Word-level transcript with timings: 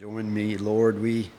Join 0.00 0.32
me, 0.32 0.56
Lord. 0.56 0.98
We 0.98 1.30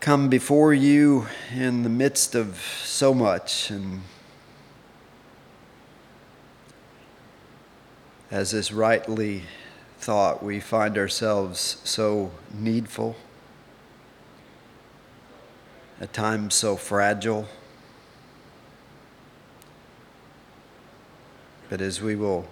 come 0.00 0.30
before 0.30 0.72
you 0.72 1.26
in 1.54 1.82
the 1.82 1.90
midst 1.90 2.34
of 2.34 2.56
so 2.82 3.12
much, 3.12 3.70
and 3.70 4.00
as 8.30 8.54
is 8.54 8.72
rightly 8.72 9.42
thought, 9.98 10.42
we 10.42 10.58
find 10.58 10.96
ourselves 10.96 11.82
so 11.84 12.30
needful, 12.54 13.14
at 16.00 16.14
times 16.14 16.54
so 16.54 16.76
fragile. 16.76 17.46
But 21.68 21.82
as 21.82 22.00
we 22.00 22.16
will 22.16 22.48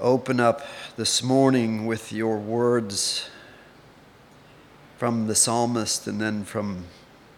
open 0.00 0.40
up 0.40 0.62
this 0.96 1.22
morning 1.22 1.86
with 1.86 2.12
your 2.12 2.36
words 2.36 3.28
from 4.98 5.26
the 5.26 5.34
psalmist 5.34 6.06
and 6.06 6.20
then 6.20 6.44
from 6.44 6.84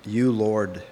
you, 0.05 0.33
Lord, 0.33 0.83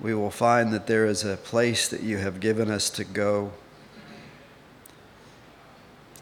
we 0.00 0.14
will 0.14 0.30
find 0.30 0.72
that 0.72 0.86
there 0.86 1.06
is 1.06 1.24
a 1.24 1.36
place 1.36 1.88
that 1.88 2.02
you 2.02 2.18
have 2.18 2.40
given 2.40 2.70
us 2.70 2.90
to 2.90 3.04
go. 3.04 3.52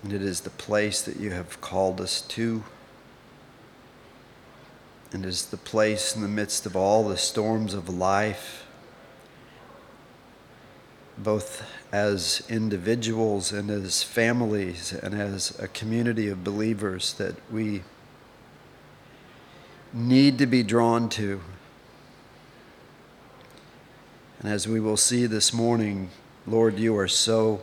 And 0.02 0.12
it 0.12 0.22
is 0.22 0.40
the 0.40 0.50
place 0.50 1.02
that 1.02 1.16
you 1.16 1.30
have 1.30 1.60
called 1.60 2.00
us 2.00 2.20
to. 2.22 2.62
And 5.12 5.24
it 5.24 5.28
is 5.28 5.46
the 5.46 5.56
place 5.56 6.14
in 6.14 6.22
the 6.22 6.28
midst 6.28 6.66
of 6.66 6.76
all 6.76 7.08
the 7.08 7.16
storms 7.16 7.74
of 7.74 7.88
life 7.88 8.66
both 11.18 11.62
as 11.92 12.44
individuals 12.48 13.52
and 13.52 13.70
as 13.70 14.02
families 14.02 14.92
and 14.92 15.14
as 15.14 15.58
a 15.60 15.68
community 15.68 16.28
of 16.28 16.42
believers 16.42 17.14
that 17.14 17.34
we 17.50 17.82
need 19.92 20.38
to 20.38 20.46
be 20.46 20.62
drawn 20.62 21.08
to. 21.08 21.40
And 24.40 24.52
as 24.52 24.68
we 24.68 24.80
will 24.80 24.96
see 24.96 25.26
this 25.26 25.52
morning, 25.52 26.10
Lord, 26.46 26.78
you 26.78 26.96
are 26.96 27.08
so 27.08 27.62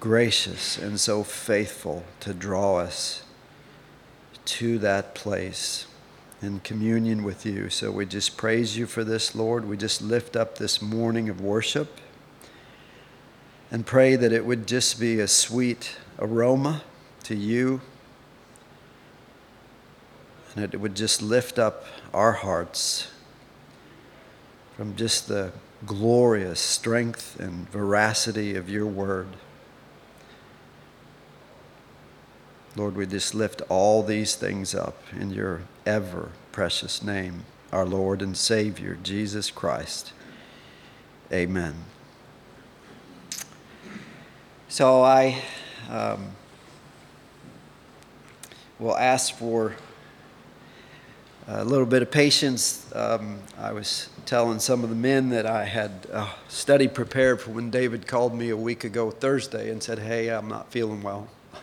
gracious 0.00 0.76
and 0.76 0.98
so 0.98 1.22
faithful 1.22 2.04
to 2.20 2.34
draw 2.34 2.76
us 2.76 3.22
to 4.44 4.78
that 4.78 5.14
place 5.14 5.86
in 6.42 6.60
communion 6.60 7.22
with 7.24 7.46
you. 7.46 7.70
So 7.70 7.90
we 7.90 8.04
just 8.04 8.36
praise 8.36 8.76
you 8.76 8.86
for 8.86 9.04
this, 9.04 9.34
Lord. 9.34 9.66
We 9.66 9.76
just 9.76 10.02
lift 10.02 10.36
up 10.36 10.58
this 10.58 10.82
morning 10.82 11.28
of 11.28 11.40
worship 11.40 12.00
and 13.74 13.84
pray 13.84 14.14
that 14.14 14.32
it 14.32 14.46
would 14.46 14.68
just 14.68 15.00
be 15.00 15.18
a 15.18 15.26
sweet 15.26 15.96
aroma 16.20 16.80
to 17.24 17.34
you 17.34 17.80
and 20.54 20.72
it 20.72 20.76
would 20.76 20.94
just 20.94 21.20
lift 21.20 21.58
up 21.58 21.84
our 22.12 22.34
hearts 22.34 23.08
from 24.76 24.94
just 24.94 25.26
the 25.26 25.50
glorious 25.84 26.60
strength 26.60 27.40
and 27.40 27.68
veracity 27.68 28.54
of 28.54 28.70
your 28.70 28.86
word. 28.86 29.26
Lord, 32.76 32.94
we 32.94 33.06
just 33.06 33.34
lift 33.34 33.60
all 33.68 34.04
these 34.04 34.36
things 34.36 34.72
up 34.72 35.02
in 35.18 35.30
your 35.30 35.62
ever 35.84 36.30
precious 36.52 37.02
name, 37.02 37.44
our 37.72 37.84
Lord 37.84 38.22
and 38.22 38.36
Savior, 38.36 38.96
Jesus 39.02 39.50
Christ. 39.50 40.12
Amen. 41.32 41.74
So 44.74 45.04
I 45.04 45.40
um, 45.88 46.32
will 48.80 48.96
ask 48.96 49.32
for 49.32 49.76
a 51.46 51.64
little 51.64 51.86
bit 51.86 52.02
of 52.02 52.10
patience. 52.10 52.90
Um, 52.92 53.38
I 53.56 53.70
was 53.70 54.08
telling 54.26 54.58
some 54.58 54.82
of 54.82 54.90
the 54.90 54.96
men 54.96 55.28
that 55.28 55.46
I 55.46 55.64
had 55.64 56.08
a 56.12 56.28
study 56.48 56.88
prepared 56.88 57.40
for 57.40 57.52
when 57.52 57.70
David 57.70 58.08
called 58.08 58.34
me 58.36 58.50
a 58.50 58.56
week 58.56 58.82
ago 58.82 59.12
Thursday 59.12 59.70
and 59.70 59.80
said, 59.80 60.00
Hey, 60.00 60.28
I'm 60.28 60.48
not 60.48 60.72
feeling 60.72 61.04
well. 61.04 61.28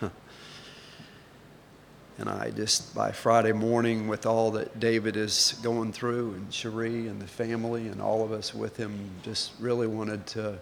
and 2.16 2.30
I 2.30 2.50
just, 2.50 2.94
by 2.94 3.12
Friday 3.12 3.52
morning, 3.52 4.08
with 4.08 4.24
all 4.24 4.52
that 4.52 4.80
David 4.80 5.18
is 5.18 5.54
going 5.62 5.92
through, 5.92 6.32
and 6.32 6.50
Cherie 6.50 7.08
and 7.08 7.20
the 7.20 7.26
family, 7.26 7.88
and 7.88 8.00
all 8.00 8.24
of 8.24 8.32
us 8.32 8.54
with 8.54 8.78
him, 8.78 9.10
just 9.22 9.52
really 9.60 9.86
wanted 9.86 10.26
to. 10.28 10.58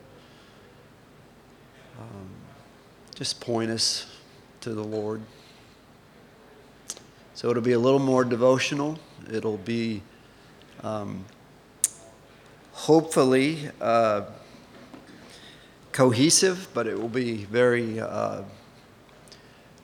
Um, 2.01 2.40
just 3.21 3.39
point 3.39 3.71
us 3.71 4.07
to 4.63 4.73
the 4.73 4.83
Lord. 4.83 5.21
So 7.35 7.51
it'll 7.51 7.63
be 7.63 7.73
a 7.73 7.79
little 7.79 7.99
more 7.99 8.25
devotional. 8.25 8.99
It'll 9.31 9.59
be 9.59 10.01
um, 10.83 11.27
hopefully 12.73 13.69
uh, 13.79 14.23
cohesive, 15.93 16.69
but 16.73 16.87
it 16.87 16.99
will 16.99 17.11
be 17.11 17.45
very 17.45 18.01
uh, 18.01 18.41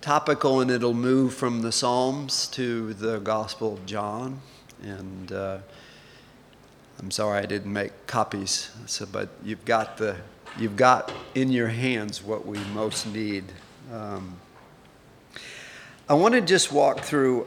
topical 0.00 0.62
and 0.62 0.70
it'll 0.70 0.94
move 0.94 1.34
from 1.34 1.60
the 1.60 1.72
Psalms 1.72 2.46
to 2.52 2.94
the 2.94 3.18
Gospel 3.18 3.74
of 3.74 3.84
John. 3.84 4.40
And 4.82 5.30
uh, 5.30 5.58
I'm 6.98 7.10
sorry 7.10 7.40
I 7.40 7.44
didn't 7.44 7.70
make 7.70 8.06
copies, 8.06 8.70
so, 8.86 9.04
but 9.04 9.28
you've 9.44 9.66
got 9.66 9.98
the 9.98 10.16
you've 10.58 10.76
got 10.76 11.12
in 11.34 11.50
your 11.50 11.68
hands 11.68 12.22
what 12.22 12.46
we 12.46 12.58
most 12.72 13.06
need. 13.06 13.44
Um, 13.92 14.36
I 16.08 16.14
want 16.14 16.34
to 16.34 16.40
just 16.40 16.72
walk 16.72 17.00
through 17.00 17.46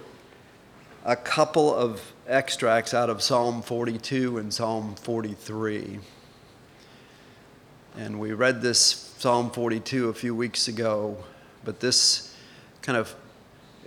a 1.05 1.15
couple 1.15 1.73
of 1.73 2.01
extracts 2.27 2.93
out 2.93 3.09
of 3.09 3.21
Psalm 3.21 3.61
42 3.61 4.37
and 4.37 4.53
Psalm 4.53 4.95
43. 4.95 5.99
And 7.97 8.19
we 8.19 8.33
read 8.33 8.61
this 8.61 9.13
Psalm 9.17 9.49
42 9.49 10.09
a 10.09 10.13
few 10.13 10.35
weeks 10.35 10.67
ago, 10.67 11.17
but 11.63 11.79
this 11.79 12.35
kind 12.81 12.97
of 12.97 13.15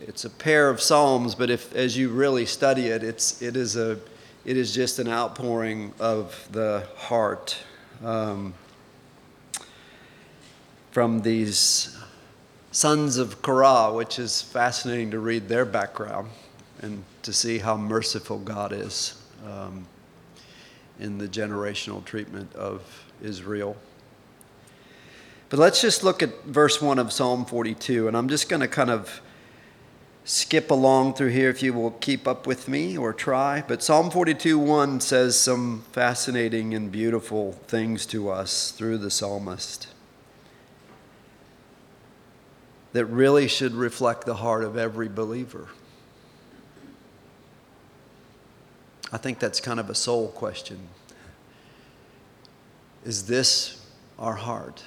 it's 0.00 0.24
a 0.24 0.30
pair 0.30 0.68
of 0.68 0.80
psalms, 0.80 1.36
but 1.36 1.48
if 1.48 1.72
as 1.76 1.96
you 1.96 2.08
really 2.08 2.44
study 2.44 2.88
it, 2.88 3.04
it's 3.04 3.40
it 3.40 3.56
is 3.56 3.76
a 3.76 4.00
it 4.44 4.56
is 4.56 4.74
just 4.74 4.98
an 4.98 5.08
outpouring 5.08 5.92
of 6.00 6.48
the 6.50 6.88
heart. 6.96 7.56
Um, 8.02 8.54
from 10.92 11.20
these 11.22 11.96
sons 12.70 13.16
of 13.16 13.40
Korah, 13.40 13.92
which 13.94 14.18
is 14.18 14.42
fascinating 14.42 15.10
to 15.10 15.18
read 15.18 15.48
their 15.48 15.64
background 15.64 16.28
and 16.82 17.02
to 17.22 17.32
see 17.32 17.58
how 17.58 17.76
merciful 17.76 18.38
God 18.38 18.72
is 18.72 19.20
um, 19.46 19.86
in 21.00 21.16
the 21.16 21.26
generational 21.26 22.04
treatment 22.04 22.54
of 22.54 22.82
Israel. 23.22 23.76
But 25.48 25.58
let's 25.58 25.80
just 25.80 26.04
look 26.04 26.22
at 26.22 26.44
verse 26.44 26.80
1 26.80 26.98
of 26.98 27.10
Psalm 27.10 27.46
42, 27.46 28.06
and 28.06 28.16
I'm 28.16 28.28
just 28.28 28.50
going 28.50 28.60
to 28.60 28.68
kind 28.68 28.90
of 28.90 29.22
skip 30.24 30.70
along 30.70 31.14
through 31.14 31.28
here 31.28 31.48
if 31.48 31.62
you 31.62 31.72
will 31.72 31.90
keep 31.92 32.28
up 32.28 32.46
with 32.46 32.68
me 32.68 32.98
or 32.98 33.14
try. 33.14 33.64
But 33.66 33.82
Psalm 33.82 34.10
42 34.10 34.58
1 34.58 35.00
says 35.00 35.40
some 35.40 35.84
fascinating 35.92 36.74
and 36.74 36.92
beautiful 36.92 37.52
things 37.52 38.04
to 38.06 38.28
us 38.28 38.72
through 38.72 38.98
the 38.98 39.10
psalmist 39.10 39.91
that 42.92 43.06
really 43.06 43.48
should 43.48 43.74
reflect 43.74 44.26
the 44.26 44.36
heart 44.36 44.64
of 44.64 44.76
every 44.76 45.08
believer? 45.08 45.68
I 49.12 49.18
think 49.18 49.38
that's 49.38 49.60
kind 49.60 49.78
of 49.78 49.90
a 49.90 49.94
soul 49.94 50.28
question. 50.28 50.88
Is 53.04 53.26
this 53.26 53.84
our 54.18 54.34
heart? 54.34 54.82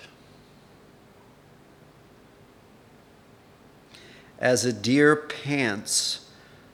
As 4.40 4.66
a 4.66 4.74
deer 4.74 5.16
pants 5.16 6.30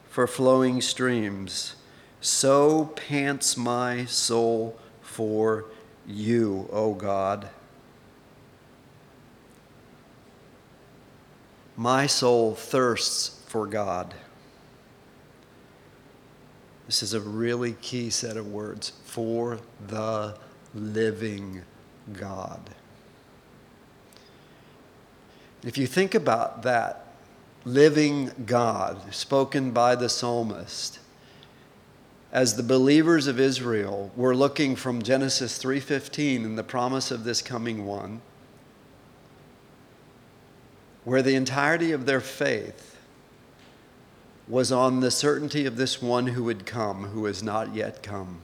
for 0.08 0.26
flowing 0.26 0.80
streams, 0.80 1.74
so 2.20 2.86
pants 2.96 3.56
my 3.56 4.04
soul 4.04 4.78
for 5.00 5.66
you, 6.06 6.68
O 6.72 6.94
God. 6.94 7.48
My 11.82 12.06
soul 12.06 12.54
thirsts 12.54 13.42
for 13.48 13.66
God. 13.66 14.14
This 16.86 17.02
is 17.02 17.12
a 17.12 17.20
really 17.20 17.72
key 17.72 18.08
set 18.08 18.36
of 18.36 18.46
words 18.46 18.92
for 19.04 19.58
the 19.88 20.38
living 20.76 21.62
God. 22.12 22.60
If 25.64 25.76
you 25.76 25.88
think 25.88 26.14
about 26.14 26.62
that 26.62 27.14
living 27.64 28.30
God 28.46 29.12
spoken 29.12 29.72
by 29.72 29.96
the 29.96 30.08
psalmist, 30.08 31.00
as 32.30 32.54
the 32.54 32.62
believers 32.62 33.26
of 33.26 33.40
Israel 33.40 34.12
were 34.14 34.36
looking 34.36 34.76
from 34.76 35.02
Genesis 35.02 35.58
3:15 35.58 36.44
and 36.44 36.56
the 36.56 36.62
promise 36.62 37.10
of 37.10 37.24
this 37.24 37.42
coming 37.42 37.84
one, 37.84 38.22
where 41.04 41.22
the 41.22 41.34
entirety 41.34 41.92
of 41.92 42.06
their 42.06 42.20
faith 42.20 42.96
was 44.48 44.70
on 44.70 45.00
the 45.00 45.10
certainty 45.10 45.66
of 45.66 45.76
this 45.76 46.02
one 46.02 46.28
who 46.28 46.44
would 46.44 46.66
come, 46.66 47.04
who 47.04 47.24
has 47.24 47.42
not 47.42 47.74
yet 47.74 48.02
come. 48.02 48.38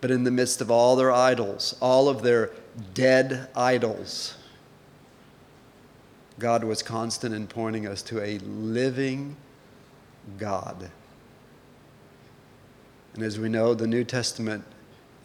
But 0.00 0.10
in 0.10 0.24
the 0.24 0.30
midst 0.30 0.60
of 0.60 0.70
all 0.70 0.96
their 0.96 1.12
idols, 1.12 1.76
all 1.80 2.08
of 2.08 2.22
their 2.22 2.50
dead 2.92 3.48
idols, 3.56 4.34
God 6.38 6.64
was 6.64 6.82
constant 6.82 7.34
in 7.34 7.46
pointing 7.46 7.86
us 7.86 8.02
to 8.02 8.20
a 8.20 8.38
living 8.38 9.36
God. 10.36 10.90
And 13.14 13.22
as 13.22 13.38
we 13.38 13.48
know, 13.48 13.74
the 13.74 13.86
New 13.86 14.04
Testament 14.04 14.64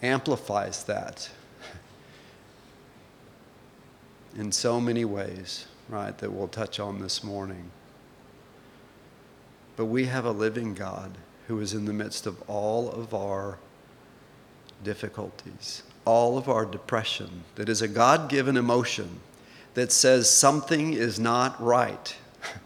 amplifies 0.01 0.83
that 0.85 1.29
in 4.35 4.51
so 4.51 4.79
many 4.79 5.05
ways, 5.05 5.65
right, 5.87 6.17
that 6.17 6.31
we'll 6.31 6.47
touch 6.47 6.79
on 6.79 6.99
this 6.99 7.23
morning. 7.23 7.71
But 9.75 9.85
we 9.85 10.05
have 10.05 10.25
a 10.25 10.31
living 10.31 10.73
God 10.73 11.17
who 11.47 11.59
is 11.61 11.73
in 11.73 11.85
the 11.85 11.93
midst 11.93 12.27
of 12.27 12.41
all 12.49 12.91
of 12.91 13.13
our 13.13 13.57
difficulties, 14.83 15.83
all 16.05 16.37
of 16.37 16.47
our 16.47 16.65
depression, 16.65 17.43
that 17.55 17.69
is 17.69 17.81
a 17.81 17.87
God 17.87 18.29
given 18.29 18.55
emotion 18.57 19.19
that 19.73 19.91
says 19.91 20.29
something 20.29 20.93
is 20.93 21.19
not 21.19 21.61
right. 21.61 22.15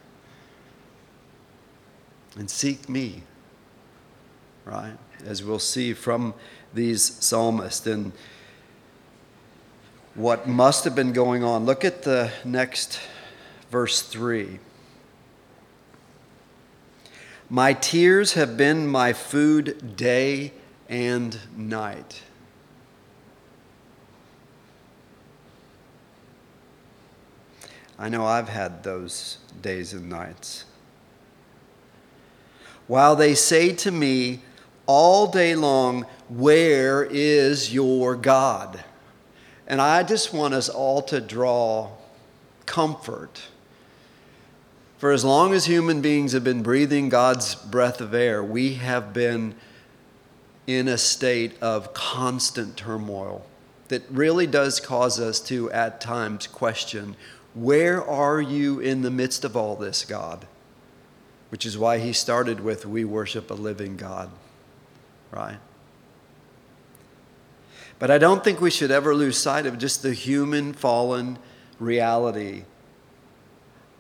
and 2.36 2.50
seek 2.50 2.90
me, 2.90 3.24
right? 4.66 4.98
As 5.26 5.44
we'll 5.44 5.60
see 5.60 5.94
from 5.94 6.34
these 6.74 7.04
psalmists 7.04 7.86
and 7.88 8.12
what 10.16 10.48
must 10.48 10.84
have 10.84 10.96
been 10.96 11.14
going 11.14 11.44
on. 11.44 11.66
Look 11.66 11.84
at 11.84 12.04
the 12.04 12.32
next 12.46 13.00
verse 13.72 14.02
3. 14.02 14.60
My 17.50 17.74
tears 17.74 18.34
have 18.34 18.56
been 18.56 18.88
my 18.88 19.14
food 19.14 19.96
day 19.96 20.54
and 20.88 21.38
night. 21.56 22.22
I 27.98 28.10
know 28.10 28.26
I've 28.26 28.50
had 28.50 28.84
those 28.84 29.38
days 29.62 29.94
and 29.94 30.10
nights. 30.10 30.66
While 32.88 33.16
they 33.16 33.34
say 33.34 33.74
to 33.76 33.92
me 33.92 34.42
all 34.86 35.28
day 35.28 35.56
long, 35.56 36.06
Where 36.28 37.04
is 37.04 37.74
your 37.74 38.16
God? 38.16 38.84
And 39.68 39.82
I 39.82 40.04
just 40.04 40.34
want 40.34 40.54
us 40.54 40.70
all 40.70 41.02
to 41.04 41.22
draw 41.22 41.92
comfort. 42.66 43.44
For 44.98 45.12
as 45.12 45.26
long 45.26 45.54
as 45.54 45.66
human 45.66 46.02
beings 46.02 46.34
have 46.34 46.44
been 46.44 46.64
breathing 46.64 47.10
God's 47.10 47.56
breath 47.56 48.02
of 48.02 48.14
air, 48.14 48.44
we 48.44 48.76
have 48.76 49.14
been 49.14 49.56
in 50.66 50.88
a 50.88 50.98
state 50.98 51.54
of 51.62 51.94
constant 51.94 52.78
turmoil 52.78 53.46
that 53.90 54.04
really 54.10 54.48
does 54.48 54.80
cause 54.80 55.20
us 55.20 55.40
to, 55.42 55.70
at 55.72 56.00
times, 56.00 56.48
question 56.48 57.16
where 57.54 58.04
are 58.04 58.42
you 58.42 58.80
in 58.80 59.04
the 59.04 59.12
midst 59.12 59.46
of 59.46 59.56
all 59.56 59.76
this, 59.76 60.06
God? 60.06 60.48
Which 61.50 61.68
is 61.68 61.78
why 61.78 62.00
he 62.00 62.12
started 62.12 62.60
with, 62.60 62.86
We 62.86 63.06
worship 63.06 63.52
a 63.52 63.54
living 63.54 63.96
God, 63.96 64.32
right? 65.32 65.60
But 68.04 68.12
I 68.12 68.18
don't 68.18 68.44
think 68.44 68.60
we 68.60 68.70
should 68.70 68.92
ever 68.92 69.16
lose 69.16 69.38
sight 69.38 69.66
of 69.66 69.78
just 69.78 70.04
the 70.04 70.14
human 70.14 70.74
fallen 70.74 71.40
reality 71.80 72.64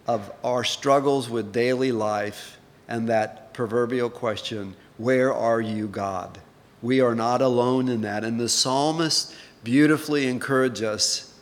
of 0.05 0.29
our 0.43 0.65
struggles 0.65 1.29
with 1.29 1.53
daily 1.53 1.93
life 1.93 2.57
and 2.89 3.07
that 3.07 3.53
proverbial 3.53 4.09
question, 4.09 4.75
Where 4.97 5.33
are 5.33 5.61
you, 5.61 5.87
God? 5.87 6.39
We 6.81 6.99
are 6.99 7.15
not 7.15 7.41
alone 7.41 7.87
in 7.87 8.01
that. 8.01 8.25
And 8.25 8.37
the 8.37 8.49
psalmist 8.49 9.33
beautifully 9.63 10.27
encourage 10.27 10.81
us 10.81 11.33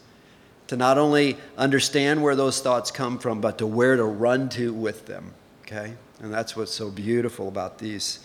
to 0.68 0.78
not 0.78 1.00
only 1.00 1.38
understand 1.58 2.22
where 2.22 2.36
those 2.36 2.62
thoughts 2.62 2.92
come 2.92 3.18
from, 3.18 3.42
but 3.42 3.58
to 3.58 3.66
where 3.66 3.96
to 3.96 4.06
run 4.06 4.50
to 4.50 4.72
with 4.72 5.08
them. 5.08 5.34
Okay? 5.64 5.96
And 6.20 6.32
that's 6.32 6.56
what's 6.56 6.76
so 6.76 6.92
beautiful 6.92 7.48
about 7.48 7.80
these 7.80 8.20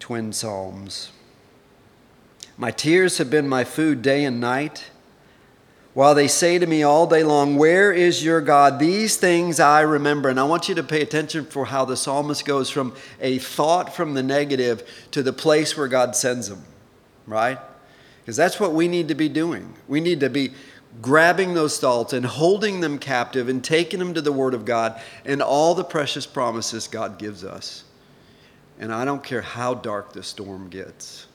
twin 0.00 0.32
psalms. 0.32 1.12
My 2.60 2.70
tears 2.70 3.16
have 3.16 3.30
been 3.30 3.48
my 3.48 3.64
food 3.64 4.02
day 4.02 4.22
and 4.22 4.38
night. 4.38 4.90
While 5.94 6.14
they 6.14 6.28
say 6.28 6.58
to 6.58 6.66
me 6.66 6.82
all 6.82 7.06
day 7.06 7.24
long, 7.24 7.56
Where 7.56 7.90
is 7.90 8.22
your 8.22 8.42
God? 8.42 8.78
These 8.78 9.16
things 9.16 9.58
I 9.58 9.80
remember. 9.80 10.28
And 10.28 10.38
I 10.38 10.44
want 10.44 10.68
you 10.68 10.74
to 10.74 10.82
pay 10.82 11.00
attention 11.00 11.46
for 11.46 11.64
how 11.64 11.86
the 11.86 11.96
psalmist 11.96 12.44
goes 12.44 12.68
from 12.68 12.94
a 13.18 13.38
thought 13.38 13.96
from 13.96 14.12
the 14.12 14.22
negative 14.22 14.86
to 15.12 15.22
the 15.22 15.32
place 15.32 15.74
where 15.74 15.88
God 15.88 16.14
sends 16.14 16.50
him, 16.50 16.62
right? 17.26 17.58
Because 18.20 18.36
that's 18.36 18.60
what 18.60 18.74
we 18.74 18.88
need 18.88 19.08
to 19.08 19.14
be 19.14 19.30
doing. 19.30 19.72
We 19.88 20.02
need 20.02 20.20
to 20.20 20.28
be 20.28 20.52
grabbing 21.00 21.54
those 21.54 21.80
thoughts 21.80 22.12
and 22.12 22.26
holding 22.26 22.80
them 22.80 22.98
captive 22.98 23.48
and 23.48 23.64
taking 23.64 24.00
them 24.00 24.12
to 24.12 24.20
the 24.20 24.32
Word 24.32 24.52
of 24.52 24.66
God 24.66 25.00
and 25.24 25.40
all 25.40 25.74
the 25.74 25.82
precious 25.82 26.26
promises 26.26 26.88
God 26.88 27.18
gives 27.18 27.42
us. 27.42 27.84
And 28.78 28.92
I 28.92 29.06
don't 29.06 29.24
care 29.24 29.40
how 29.40 29.72
dark 29.72 30.12
the 30.12 30.22
storm 30.22 30.68
gets 30.68 31.26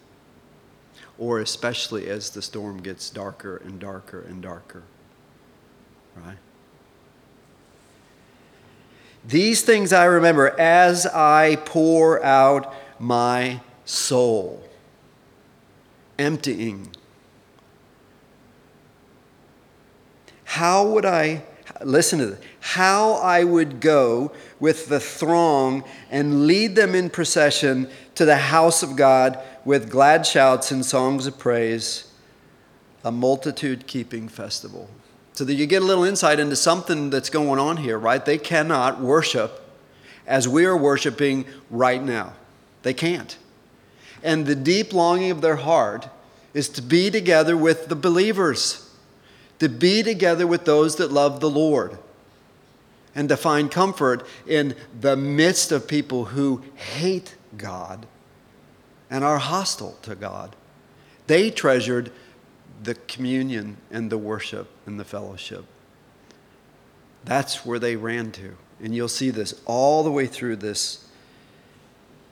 or 1.18 1.40
especially 1.40 2.08
as 2.08 2.30
the 2.32 2.42
storm 2.42 2.82
gets 2.82 3.10
darker 3.10 3.58
and 3.58 3.80
darker 3.80 4.22
and 4.22 4.42
darker. 4.42 4.84
Right? 6.16 6.38
These 9.28 9.64
things 9.64 9.92
I 9.92 10.06
remember 10.06 10.60
as 10.60 11.06
I 11.06 11.56
pour 11.66 12.24
out 12.24 12.74
my 13.00 13.60
soul, 13.86 14.64
emptying. 16.20 16.90
How 20.44 20.86
would 20.88 21.06
I, 21.06 21.44
listen 21.84 22.20
to 22.20 22.28
this, 22.28 22.40
how 22.60 23.14
I 23.14 23.44
would 23.44 23.80
go 23.80 24.32
with 24.60 24.88
the 24.88 25.00
throng 25.00 25.84
and 26.10 26.46
lead 26.48 26.76
them 26.76 26.96
in 26.96 27.10
procession 27.10 27.90
to 28.16 28.26
the 28.26 28.38
house 28.38 28.84
of 28.84 28.96
God 28.96 29.40
with 29.66 29.90
glad 29.90 30.26
shouts 30.26 30.72
and 30.72 30.86
songs 30.86 31.26
of 31.26 31.40
praise, 31.40 32.12
a 33.04 33.12
multitude 33.12 33.88
keeping 33.88 34.30
festival. 34.30 34.90
So 35.34 35.44
that 35.44 35.56
you 35.56 35.66
get 35.66 35.82
a 35.82 35.86
little 35.86 36.06
insight 36.06 36.40
into 36.40 36.56
something 36.56 37.10
that's 37.10 37.30
going 37.30 37.60
on 37.60 37.78
here, 37.78 38.00
right? 38.00 38.24
They 38.24 38.38
cannot 38.38 39.02
worship 39.02 39.62
as 40.26 40.48
we 40.48 40.66
are 40.66 40.78
worshiping 40.78 41.46
right 41.70 42.02
now. 42.02 42.34
They 42.84 42.94
can't. 42.94 43.38
And 44.24 44.46
the 44.46 44.56
deep 44.56 44.94
longing 44.94 45.32
of 45.32 45.42
their 45.42 45.58
heart 45.58 46.08
is 46.54 46.70
to 46.70 46.82
be 46.82 47.12
together 47.12 47.58
with 47.58 47.90
the 47.90 47.96
believers, 47.96 48.90
to 49.60 49.68
be 49.68 50.04
together 50.04 50.48
with 50.48 50.66
those 50.66 50.96
that 50.98 51.12
love 51.12 51.42
the 51.42 51.50
Lord, 51.50 51.98
and 53.14 53.28
to 53.30 53.38
find 53.38 53.70
comfort 53.70 54.26
in 54.48 54.76
the 55.00 55.18
midst 55.18 55.72
of 55.72 55.88
people 55.88 56.26
who 56.26 56.64
hate 56.76 57.36
God 57.58 58.08
and 59.10 59.24
are 59.24 59.38
hostile 59.38 59.98
to 60.04 60.16
God. 60.16 60.56
They 61.28 61.50
treasured 61.50 62.12
the 62.84 62.96
communion 62.96 63.78
and 63.92 64.12
the 64.12 64.18
worship 64.18 64.68
and 64.86 65.00
the 65.00 65.06
fellowship. 65.06 65.66
That's 67.24 67.66
where 67.66 67.80
they 67.80 67.96
ran 67.96 68.32
to. 68.34 68.56
And 68.82 68.96
you'll 68.96 69.08
see 69.08 69.32
this 69.32 69.60
all 69.66 70.04
the 70.04 70.12
way 70.12 70.28
through 70.28 70.58
this 70.58 71.08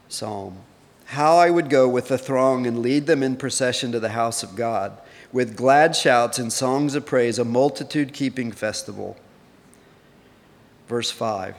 psalm. 0.09 0.57
How 1.05 1.37
I 1.37 1.49
would 1.49 1.69
go 1.69 1.87
with 1.87 2.07
the 2.07 2.17
throng 2.17 2.67
and 2.67 2.79
lead 2.79 3.07
them 3.07 3.23
in 3.23 3.35
procession 3.35 3.91
to 3.91 3.99
the 3.99 4.09
house 4.09 4.43
of 4.43 4.55
God, 4.55 4.97
with 5.31 5.55
glad 5.55 5.95
shouts 5.95 6.39
and 6.39 6.53
songs 6.53 6.95
of 6.95 7.05
praise, 7.05 7.39
a 7.39 7.45
multitude 7.45 8.13
keeping 8.13 8.51
festival. 8.51 9.17
Verse 10.87 11.11
5 11.11 11.55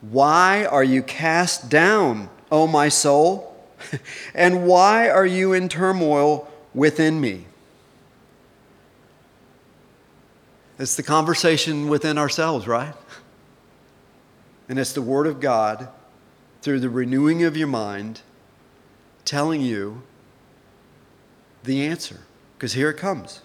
Why 0.00 0.64
are 0.64 0.84
you 0.84 1.02
cast 1.02 1.68
down, 1.68 2.30
O 2.50 2.66
my 2.66 2.88
soul? 2.88 3.53
and 4.34 4.66
why 4.66 5.08
are 5.08 5.26
you 5.26 5.52
in 5.52 5.68
turmoil 5.68 6.50
within 6.74 7.20
me? 7.20 7.46
It's 10.78 10.96
the 10.96 11.02
conversation 11.02 11.88
within 11.88 12.18
ourselves, 12.18 12.66
right? 12.66 12.94
And 14.66 14.78
it's 14.78 14.94
the 14.94 15.02
Word 15.02 15.26
of 15.26 15.40
God 15.40 15.88
through 16.62 16.80
the 16.80 16.88
renewing 16.88 17.42
of 17.42 17.54
your 17.54 17.66
mind 17.68 18.22
telling 19.26 19.60
you 19.60 20.02
the 21.64 21.84
answer. 21.84 22.20
Because 22.56 22.72
here 22.72 22.88
it 22.88 22.96
comes 22.96 23.42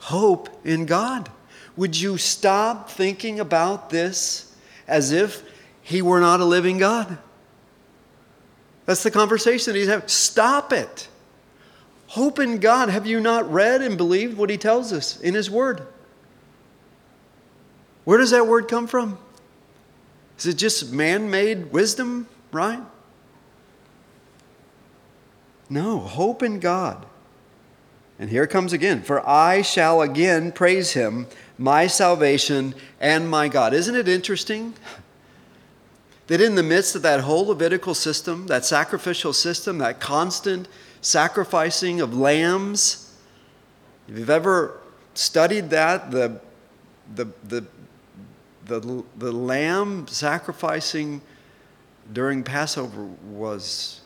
hope 0.00 0.48
in 0.64 0.86
God. 0.86 1.30
Would 1.76 1.98
you 1.98 2.18
stop 2.18 2.90
thinking 2.90 3.38
about 3.38 3.90
this 3.90 4.54
as 4.88 5.12
if 5.12 5.42
He 5.82 6.02
were 6.02 6.20
not 6.20 6.40
a 6.40 6.44
living 6.44 6.78
God? 6.78 7.18
That's 8.90 9.04
the 9.04 9.10
conversation 9.12 9.76
he's 9.76 9.86
having. 9.86 10.08
Stop 10.08 10.72
it. 10.72 11.06
Hope 12.08 12.40
in 12.40 12.58
God. 12.58 12.88
Have 12.88 13.06
you 13.06 13.20
not 13.20 13.48
read 13.48 13.82
and 13.82 13.96
believed 13.96 14.36
what 14.36 14.50
he 14.50 14.56
tells 14.56 14.92
us 14.92 15.20
in 15.20 15.32
his 15.34 15.48
word? 15.48 15.86
Where 18.02 18.18
does 18.18 18.32
that 18.32 18.48
word 18.48 18.66
come 18.66 18.88
from? 18.88 19.16
Is 20.40 20.46
it 20.46 20.54
just 20.54 20.92
man 20.92 21.30
made 21.30 21.70
wisdom, 21.70 22.26
right? 22.50 22.80
No, 25.68 26.00
hope 26.00 26.42
in 26.42 26.58
God. 26.58 27.06
And 28.18 28.28
here 28.28 28.48
comes 28.48 28.72
again. 28.72 29.02
For 29.02 29.24
I 29.24 29.62
shall 29.62 30.02
again 30.02 30.50
praise 30.50 30.94
him, 30.94 31.28
my 31.56 31.86
salvation 31.86 32.74
and 32.98 33.30
my 33.30 33.46
God. 33.46 33.72
Isn't 33.72 33.94
it 33.94 34.08
interesting 34.08 34.74
that 36.30 36.40
in 36.40 36.54
the 36.54 36.62
midst 36.62 36.94
of 36.94 37.02
that 37.02 37.22
whole 37.22 37.46
Levitical 37.46 37.92
system, 37.92 38.46
that 38.46 38.64
sacrificial 38.64 39.32
system, 39.32 39.78
that 39.78 39.98
constant 39.98 40.68
sacrificing 41.00 42.00
of 42.00 42.14
lambs, 42.14 43.12
if 44.06 44.16
you've 44.16 44.30
ever 44.30 44.78
studied 45.14 45.70
that, 45.70 46.12
the, 46.12 46.40
the, 47.16 47.24
the, 47.48 47.64
the, 48.66 49.04
the 49.18 49.32
lamb 49.32 50.06
sacrificing 50.06 51.20
during 52.12 52.44
Passover 52.44 53.08
was 53.28 54.00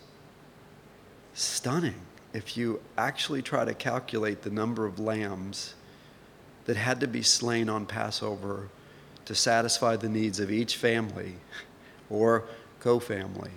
stunning. 1.35 2.01
If 2.33 2.57
you 2.57 2.81
actually 2.97 3.43
try 3.43 3.67
to 3.67 3.75
calculate 3.75 4.41
the 4.41 4.51
number 4.51 4.87
of 4.87 4.99
lambs 4.99 5.75
that 6.65 6.79
had 6.79 7.01
to 7.01 7.07
be 7.07 7.21
slain 7.21 7.69
on 7.69 7.85
Passover 7.85 8.71
to 9.27 9.35
satisfy 9.35 9.97
the 9.97 10.09
needs 10.09 10.41
of 10.41 10.51
each 10.51 10.79
family 10.79 11.35
or 12.11 12.45
co 12.81 12.99
family, 12.99 13.51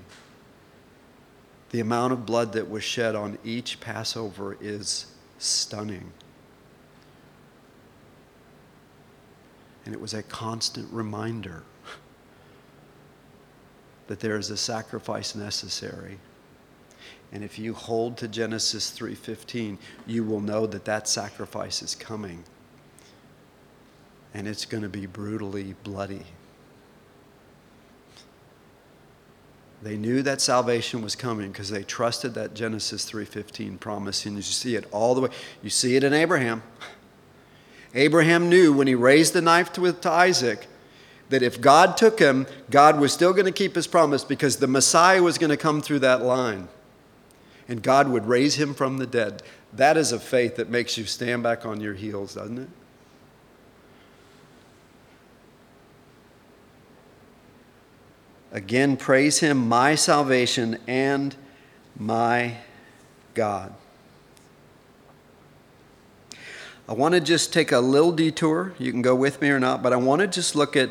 the 1.72 1.80
amount 1.80 2.14
of 2.14 2.26
blood 2.26 2.54
that 2.54 2.70
was 2.70 2.84
shed 2.84 3.16
on 3.16 3.38
each 3.44 3.80
Passover 3.80 4.58
is 4.62 5.08
stunning. 5.38 6.12
And 9.86 9.94
it 9.94 10.02
was 10.02 10.14
a 10.14 10.24
constant 10.24 10.92
reminder 10.92 11.64
that 14.08 14.20
there 14.20 14.38
is 14.38 14.50
a 14.50 14.58
sacrifice 14.58 15.36
necessary. 15.36 16.20
And 17.32 17.44
if 17.44 17.60
you 17.60 17.74
hold 17.74 18.18
to 18.18 18.28
Genesis 18.28 18.92
3:15, 18.92 19.78
you 20.06 20.24
will 20.24 20.42
know 20.42 20.66
that 20.68 20.86
that 20.86 21.08
sacrifice 21.08 21.82
is 21.82 21.94
coming. 21.94 22.44
And 24.34 24.48
it's 24.48 24.66
going 24.66 24.84
to 24.84 24.90
be 24.90 25.06
brutally 25.06 25.76
bloody. 25.84 26.26
They 29.82 29.96
knew 29.96 30.24
that 30.24 30.42
salvation 30.42 31.02
was 31.02 31.16
coming 31.16 31.52
because 31.52 31.70
they 31.70 31.84
trusted 31.84 32.34
that 32.34 32.54
Genesis 32.54 33.06
3:15 33.06 33.78
promise 33.80 34.26
and 34.26 34.36
you 34.36 34.42
see 34.42 34.76
it 34.76 34.86
all 34.92 35.14
the 35.14 35.22
way. 35.22 35.30
You 35.62 35.70
see 35.70 35.96
it 35.96 36.04
in 36.04 36.14
Abraham. 36.14 36.64
Abraham 37.94 38.50
knew 38.50 38.74
when 38.74 38.88
he 38.88 38.96
raised 38.96 39.34
the 39.34 39.42
knife 39.42 39.72
to, 39.74 39.92
to 39.92 40.12
Isaac 40.12 40.68
that 41.30 41.44
if 41.44 41.60
God 41.60 41.98
took 41.98 42.20
him, 42.20 42.48
God 42.70 43.00
was 43.00 43.14
still 43.14 43.34
going 43.34 43.46
to 43.46 43.52
keep 43.52 43.76
his 43.76 43.88
promise 43.88 44.24
because 44.24 44.58
the 44.58 44.68
Messiah 44.68 45.22
was 45.22 45.38
going 45.38 45.50
to 45.50 45.58
come 45.58 45.82
through 45.82 46.00
that 46.00 46.22
line. 46.22 46.68
And 47.68 47.84
God 47.84 48.08
would 48.08 48.28
raise 48.28 48.56
him 48.56 48.74
from 48.74 48.98
the 48.98 49.08
dead. 49.08 49.44
That 49.74 49.98
is 49.98 50.12
a 50.12 50.20
faith 50.20 50.56
that 50.56 50.70
makes 50.70 50.98
you 50.98 51.06
stand 51.06 51.44
back 51.44 51.66
on 51.66 51.82
your 51.82 51.94
heels, 51.94 52.36
doesn't 52.36 52.60
it? 52.60 52.70
Again, 58.58 58.98
praise 58.98 59.38
him, 59.38 59.70
my 59.70 59.94
salvation 59.94 60.80
and 60.88 61.36
my 61.96 62.56
God. 63.36 63.72
I 66.90 66.94
want 66.94 67.14
to 67.14 67.22
just 67.22 67.54
take 67.54 67.72
a 67.72 67.78
little 67.78 68.12
detour. 68.12 68.74
You 68.80 68.92
can 68.92 69.04
go 69.04 69.14
with 69.14 69.44
me 69.44 69.50
or 69.50 69.60
not, 69.60 69.84
but 69.84 69.94
I 69.94 69.98
want 69.98 70.22
to 70.22 70.28
just 70.28 70.56
look 70.56 70.76
at 70.76 70.90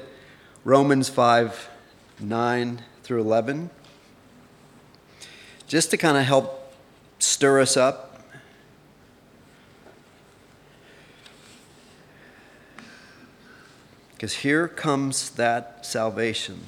Romans 0.63 1.09
5 1.09 1.69
9 2.21 2.83
through 3.03 3.21
11, 3.23 3.71
just 5.67 5.91
to 5.91 5.97
kind 5.97 6.17
of 6.17 6.23
help 6.23 6.73
stir 7.19 7.59
us 7.59 7.77
up. 7.77 8.23
Because 14.13 14.35
here 14.35 14.69
comes 14.69 15.31
that 15.31 15.85
salvation. 15.85 16.61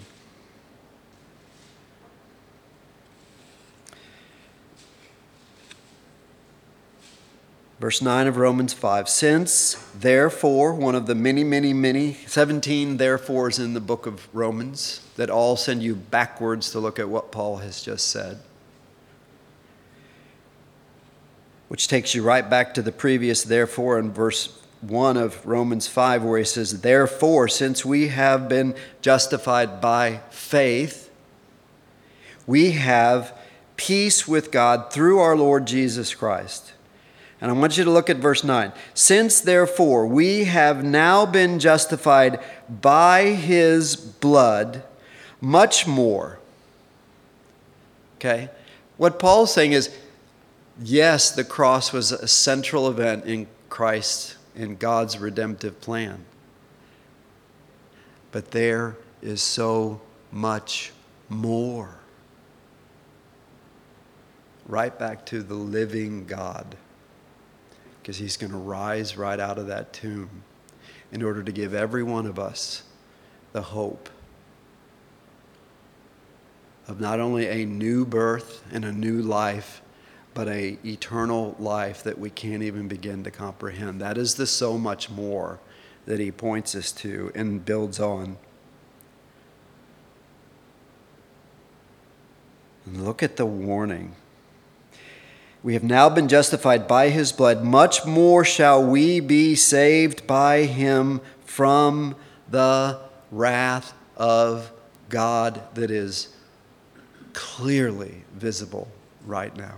Verse 7.78 8.02
9 8.02 8.26
of 8.26 8.36
Romans 8.36 8.72
5. 8.72 9.08
Since, 9.08 9.74
therefore, 9.94 10.74
one 10.74 10.96
of 10.96 11.06
the 11.06 11.14
many, 11.14 11.44
many, 11.44 11.72
many, 11.72 12.14
17 12.26 12.96
therefores 12.96 13.60
in 13.60 13.74
the 13.74 13.80
book 13.80 14.06
of 14.06 14.28
Romans 14.34 15.00
that 15.16 15.30
all 15.30 15.56
send 15.56 15.82
you 15.82 15.94
backwards 15.94 16.72
to 16.72 16.80
look 16.80 16.98
at 16.98 17.08
what 17.08 17.30
Paul 17.30 17.58
has 17.58 17.80
just 17.80 18.08
said, 18.08 18.40
which 21.68 21.86
takes 21.86 22.16
you 22.16 22.24
right 22.24 22.48
back 22.48 22.74
to 22.74 22.82
the 22.82 22.90
previous 22.90 23.44
therefore 23.44 23.98
in 23.98 24.10
verse 24.10 24.60
1 24.80 25.16
of 25.16 25.46
Romans 25.46 25.86
5, 25.86 26.24
where 26.24 26.38
he 26.38 26.44
says, 26.44 26.80
Therefore, 26.80 27.46
since 27.46 27.84
we 27.84 28.08
have 28.08 28.48
been 28.48 28.74
justified 29.02 29.80
by 29.80 30.20
faith, 30.30 31.10
we 32.44 32.72
have 32.72 33.38
peace 33.76 34.26
with 34.26 34.50
God 34.50 34.92
through 34.92 35.20
our 35.20 35.36
Lord 35.36 35.66
Jesus 35.66 36.12
Christ 36.12 36.72
and 37.40 37.50
I 37.50 37.54
want 37.54 37.78
you 37.78 37.84
to 37.84 37.90
look 37.90 38.10
at 38.10 38.16
verse 38.16 38.42
9. 38.42 38.72
Since 38.94 39.40
therefore 39.40 40.06
we 40.06 40.44
have 40.44 40.84
now 40.84 41.24
been 41.24 41.58
justified 41.58 42.40
by 42.68 43.26
his 43.26 43.94
blood, 43.94 44.82
much 45.40 45.86
more. 45.86 46.40
Okay? 48.16 48.50
What 48.96 49.20
Paul's 49.20 49.52
saying 49.52 49.72
is 49.72 49.96
yes, 50.82 51.30
the 51.30 51.44
cross 51.44 51.92
was 51.92 52.10
a 52.10 52.26
central 52.26 52.88
event 52.88 53.24
in 53.24 53.46
Christ, 53.68 54.36
in 54.56 54.76
God's 54.76 55.18
redemptive 55.18 55.80
plan. 55.80 56.24
But 58.32 58.50
there 58.50 58.96
is 59.22 59.40
so 59.40 60.00
much 60.32 60.92
more. 61.28 61.94
Right 64.66 64.98
back 64.98 65.24
to 65.26 65.42
the 65.42 65.54
living 65.54 66.26
God 66.26 66.76
he's 68.16 68.38
going 68.38 68.52
to 68.52 68.58
rise 68.58 69.18
right 69.18 69.38
out 69.38 69.58
of 69.58 69.66
that 69.66 69.92
tomb 69.92 70.30
in 71.12 71.22
order 71.22 71.42
to 71.42 71.52
give 71.52 71.74
every 71.74 72.02
one 72.02 72.24
of 72.24 72.38
us 72.38 72.84
the 73.52 73.60
hope 73.60 74.08
of 76.86 77.00
not 77.00 77.20
only 77.20 77.46
a 77.46 77.66
new 77.66 78.06
birth 78.06 78.64
and 78.72 78.84
a 78.84 78.92
new 78.92 79.20
life, 79.20 79.82
but 80.32 80.48
a 80.48 80.78
eternal 80.84 81.54
life 81.58 82.02
that 82.02 82.18
we 82.18 82.30
can't 82.30 82.62
even 82.62 82.88
begin 82.88 83.24
to 83.24 83.30
comprehend. 83.30 84.00
That 84.00 84.16
is 84.16 84.36
the 84.36 84.46
so 84.46 84.78
much 84.78 85.10
more 85.10 85.60
that 86.06 86.18
he 86.18 86.30
points 86.30 86.74
us 86.74 86.90
to 86.92 87.30
and 87.34 87.62
builds 87.64 88.00
on. 88.00 88.38
And 92.86 93.04
look 93.04 93.22
at 93.22 93.36
the 93.36 93.44
warning. 93.44 94.14
We 95.62 95.74
have 95.74 95.82
now 95.82 96.08
been 96.08 96.28
justified 96.28 96.86
by 96.86 97.08
his 97.08 97.32
blood. 97.32 97.64
Much 97.64 98.06
more 98.06 98.44
shall 98.44 98.84
we 98.84 99.20
be 99.20 99.56
saved 99.56 100.26
by 100.26 100.62
him 100.64 101.20
from 101.44 102.14
the 102.48 103.00
wrath 103.32 103.92
of 104.16 104.70
God 105.08 105.60
that 105.74 105.90
is 105.90 106.28
clearly 107.32 108.24
visible 108.34 108.88
right 109.26 109.54
now. 109.56 109.76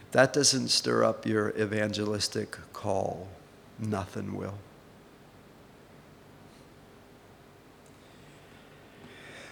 If 0.00 0.12
that 0.12 0.32
doesn't 0.32 0.68
stir 0.68 1.04
up 1.04 1.26
your 1.26 1.50
evangelistic 1.50 2.56
call, 2.72 3.28
nothing 3.78 4.36
will. 4.36 4.54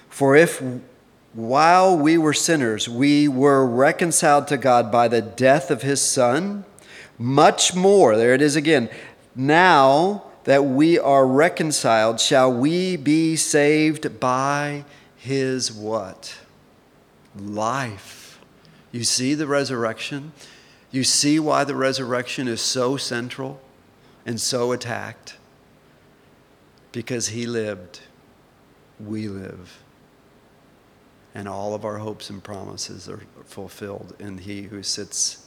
For 0.09 0.35
if 0.35 0.61
while 1.39 1.97
we 1.97 2.19
were 2.19 2.33
sinners, 2.33 2.89
we 2.89 3.29
were 3.29 3.65
reconciled 3.65 4.49
to 4.49 4.57
God 4.57 4.91
by 4.91 5.07
the 5.07 5.23
death 5.23 5.71
of 5.71 5.83
his 5.83 6.01
Son. 6.01 6.65
Much 7.17 7.77
more, 7.77 8.17
there 8.17 8.35
it 8.35 8.43
is 8.43 8.57
again. 8.57 8.91
Now 9.37 10.25
that 10.43 10.65
we 10.65 10.99
are 10.99 11.25
reconciled, 11.25 12.19
shall 12.19 12.53
we 12.53 12.97
be 12.97 13.37
saved 13.37 14.19
by 14.19 14.85
his 15.17 15.71
what? 15.71 16.37
Life. 17.37 18.41
You 18.91 19.05
see 19.05 19.35
the 19.35 19.47
resurrection? 19.47 20.33
You 20.91 21.05
see 21.05 21.39
why 21.39 21.63
the 21.63 21.77
resurrection 21.77 22.49
is 22.49 22.61
so 22.61 22.97
central 22.97 23.61
and 24.27 24.41
so 24.41 24.73
attacked? 24.73 25.37
Because 26.91 27.29
he 27.29 27.47
lived, 27.47 28.01
we 28.99 29.29
live 29.29 29.85
and 31.35 31.49
all 31.49 31.75
of 31.75 31.85
our 31.85 31.99
hopes 31.99 32.31
and 32.31 32.43
promises 32.43 33.09
are 33.09 33.23
fulfilled 33.45 34.15
in 34.19 34.39
He 34.39 34.63
who 34.63 34.83
sits 34.83 35.47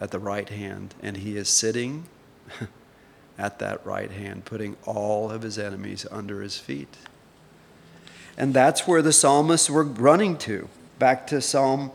at 0.00 0.10
the 0.10 0.18
right 0.18 0.48
hand. 0.48 0.94
And 1.02 1.18
He 1.18 1.36
is 1.36 1.48
sitting 1.48 2.06
at 3.38 3.58
that 3.58 3.84
right 3.86 4.10
hand, 4.10 4.44
putting 4.44 4.76
all 4.84 5.30
of 5.30 5.42
his 5.42 5.58
enemies 5.58 6.06
under 6.10 6.42
his 6.42 6.58
feet. 6.58 6.96
And 8.36 8.54
that's 8.54 8.86
where 8.86 9.02
the 9.02 9.12
psalmists 9.12 9.68
were 9.68 9.84
running 9.84 10.36
to, 10.38 10.68
back 10.98 11.26
to 11.28 11.40
Psalm 11.40 11.90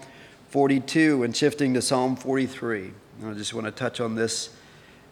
42 0.50 1.24
and 1.24 1.36
shifting 1.36 1.74
to 1.74 1.82
Psalm 1.82 2.16
43. 2.16 2.92
And 3.22 3.30
I 3.30 3.34
just 3.34 3.54
want 3.54 3.66
to 3.66 3.72
touch 3.72 4.00
on 4.00 4.16
this 4.16 4.50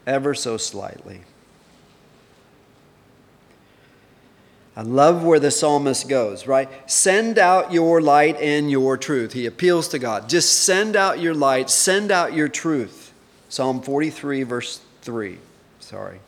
ever 0.05 0.34
so 0.34 0.57
slightly. 0.57 1.22
I 4.77 4.82
love 4.82 5.24
where 5.24 5.39
the 5.39 5.51
psalmist 5.51 6.10
goes, 6.10 6.48
right? 6.48 6.70
Send 6.89 7.39
out 7.39 7.72
your 7.72 8.01
light 8.01 8.36
and 8.41 8.70
your 8.70 8.98
truth. 8.98 9.32
He 9.32 9.46
appeals 9.46 9.88
to 9.89 10.00
God. 10.00 10.27
Just 10.27 10.63
send 10.63 10.98
out 10.98 11.20
your 11.20 11.34
light, 11.34 11.70
send 11.70 12.12
out 12.12 12.34
your 12.34 12.50
truth. 12.50 13.13
Psalm 13.48 13.82
43, 13.82 14.44
verse 14.44 14.82
3. 15.01 15.38
Sorry. 15.79 16.20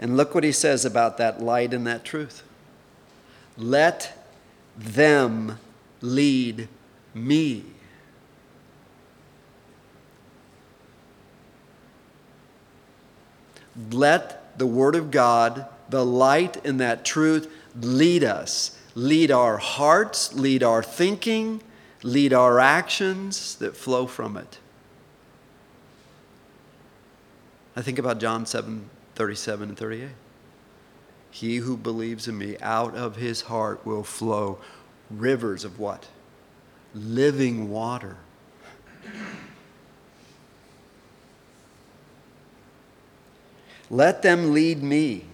And 0.00 0.16
look 0.16 0.34
what 0.34 0.42
he 0.42 0.50
says 0.50 0.84
about 0.84 1.16
that 1.18 1.40
light 1.40 1.72
and 1.72 1.86
that 1.86 2.04
truth. 2.04 2.42
Let 3.56 4.18
them 4.76 5.60
lead 6.00 6.66
me. 7.14 7.64
Let 13.92 14.58
the 14.58 14.66
Word 14.66 14.96
of 14.96 15.10
God, 15.10 15.66
the 15.92 16.04
light 16.04 16.64
and 16.66 16.80
that 16.80 17.04
truth, 17.04 17.52
lead 17.80 18.24
us. 18.24 18.76
Lead 18.94 19.30
our 19.30 19.58
hearts, 19.58 20.34
lead 20.34 20.62
our 20.62 20.82
thinking, 20.82 21.62
lead 22.02 22.32
our 22.32 22.58
actions 22.58 23.54
that 23.56 23.76
flow 23.76 24.06
from 24.06 24.36
it. 24.36 24.58
I 27.76 27.82
think 27.82 27.98
about 27.98 28.18
John 28.18 28.44
7 28.44 28.90
37 29.14 29.68
and 29.68 29.78
38. 29.78 30.08
He 31.30 31.56
who 31.56 31.76
believes 31.76 32.28
in 32.28 32.36
me, 32.36 32.56
out 32.60 32.94
of 32.94 33.16
his 33.16 33.42
heart 33.42 33.86
will 33.86 34.02
flow 34.02 34.58
rivers 35.10 35.64
of 35.64 35.78
what? 35.78 36.08
Living 36.94 37.70
water. 37.70 38.16
Let 43.88 44.22
them 44.22 44.52
lead 44.52 44.82
me. 44.82 45.26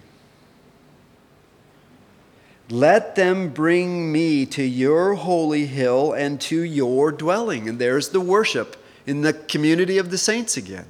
Let 2.70 3.14
them 3.14 3.48
bring 3.48 4.12
me 4.12 4.44
to 4.46 4.62
your 4.62 5.14
holy 5.14 5.66
hill 5.66 6.12
and 6.12 6.40
to 6.42 6.60
your 6.60 7.10
dwelling. 7.10 7.68
And 7.68 7.78
there's 7.78 8.10
the 8.10 8.20
worship 8.20 8.76
in 9.06 9.22
the 9.22 9.32
community 9.32 9.96
of 9.96 10.10
the 10.10 10.18
saints 10.18 10.56
again. 10.56 10.87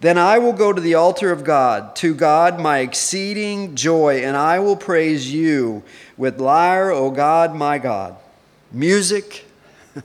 Then 0.00 0.18
I 0.18 0.38
will 0.38 0.52
go 0.52 0.74
to 0.74 0.80
the 0.80 0.94
altar 0.94 1.32
of 1.32 1.42
God, 1.42 1.96
to 1.96 2.14
God 2.14 2.60
my 2.60 2.80
exceeding 2.80 3.74
joy, 3.74 4.18
and 4.22 4.36
I 4.36 4.58
will 4.58 4.76
praise 4.76 5.32
you 5.32 5.82
with 6.18 6.38
lyre, 6.38 6.90
O 6.90 7.10
God, 7.10 7.54
my 7.54 7.78
God. 7.78 8.16
Music, 8.70 9.46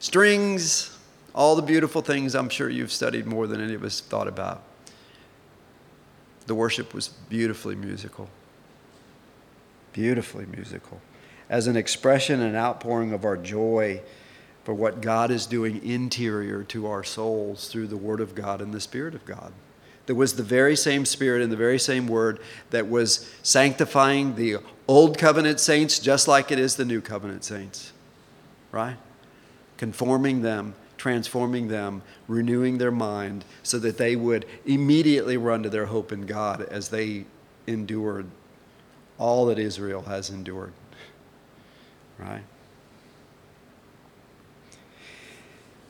strings, 0.00 0.96
all 1.34 1.54
the 1.54 1.62
beautiful 1.62 2.00
things 2.00 2.34
I'm 2.34 2.48
sure 2.48 2.70
you've 2.70 2.92
studied 2.92 3.26
more 3.26 3.46
than 3.46 3.60
any 3.60 3.74
of 3.74 3.84
us 3.84 4.00
thought 4.00 4.28
about. 4.28 4.62
The 6.46 6.54
worship 6.54 6.94
was 6.94 7.08
beautifully 7.08 7.74
musical. 7.74 8.28
Beautifully 9.92 10.46
musical. 10.46 11.00
As 11.48 11.66
an 11.66 11.76
expression 11.76 12.40
and 12.40 12.56
outpouring 12.56 13.12
of 13.12 13.24
our 13.24 13.36
joy 13.36 14.00
for 14.64 14.74
what 14.74 15.02
God 15.02 15.30
is 15.30 15.46
doing 15.46 15.84
interior 15.84 16.62
to 16.64 16.86
our 16.86 17.04
souls 17.04 17.68
through 17.68 17.86
the 17.86 17.96
Word 17.96 18.20
of 18.20 18.34
God 18.34 18.60
and 18.60 18.72
the 18.72 18.80
Spirit 18.80 19.14
of 19.14 19.24
God. 19.26 19.52
There 20.06 20.16
was 20.16 20.34
the 20.34 20.42
very 20.42 20.76
same 20.76 21.04
Spirit 21.04 21.42
and 21.42 21.52
the 21.52 21.56
very 21.56 21.78
same 21.78 22.08
Word 22.08 22.40
that 22.70 22.88
was 22.88 23.30
sanctifying 23.42 24.36
the 24.36 24.56
Old 24.88 25.16
Covenant 25.18 25.60
saints 25.60 25.98
just 25.98 26.28
like 26.28 26.50
it 26.50 26.58
is 26.58 26.76
the 26.76 26.84
New 26.84 27.00
Covenant 27.00 27.44
saints, 27.44 27.92
right? 28.72 28.96
Conforming 29.76 30.42
them, 30.42 30.74
transforming 31.04 31.68
them, 31.68 32.00
renewing 32.28 32.78
their 32.78 32.90
mind 32.90 33.44
so 33.62 33.78
that 33.78 33.98
they 33.98 34.16
would 34.16 34.46
immediately 34.64 35.36
run 35.36 35.62
to 35.62 35.68
their 35.68 35.84
hope 35.84 36.10
in 36.10 36.24
God 36.24 36.62
as 36.62 36.88
they 36.88 37.26
endured 37.66 38.26
all 39.18 39.44
that 39.44 39.58
Israel 39.58 40.00
has 40.04 40.30
endured, 40.30 40.72
right? 42.18 42.40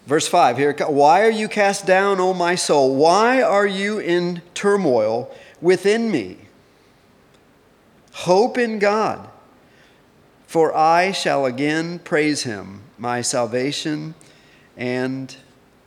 Verse 0.05 0.27
5 0.27 0.59
here, 0.59 0.75
why 0.89 1.23
are 1.23 1.31
you 1.31 1.47
cast 1.47 1.87
down, 1.87 2.19
O 2.19 2.35
my 2.35 2.57
soul? 2.57 2.97
Why 2.97 3.41
are 3.41 3.69
you 3.69 4.01
in 4.01 4.43
turmoil 4.53 5.33
within 5.61 6.11
me? 6.11 6.39
Hope 8.15 8.59
in 8.59 8.81
God, 8.81 9.29
for 10.49 10.77
I 10.77 11.13
shall 11.13 11.47
again 11.47 12.01
praise 12.01 12.43
him, 12.43 12.81
my 12.99 13.23
salvation 13.23 14.17
and 14.77 15.35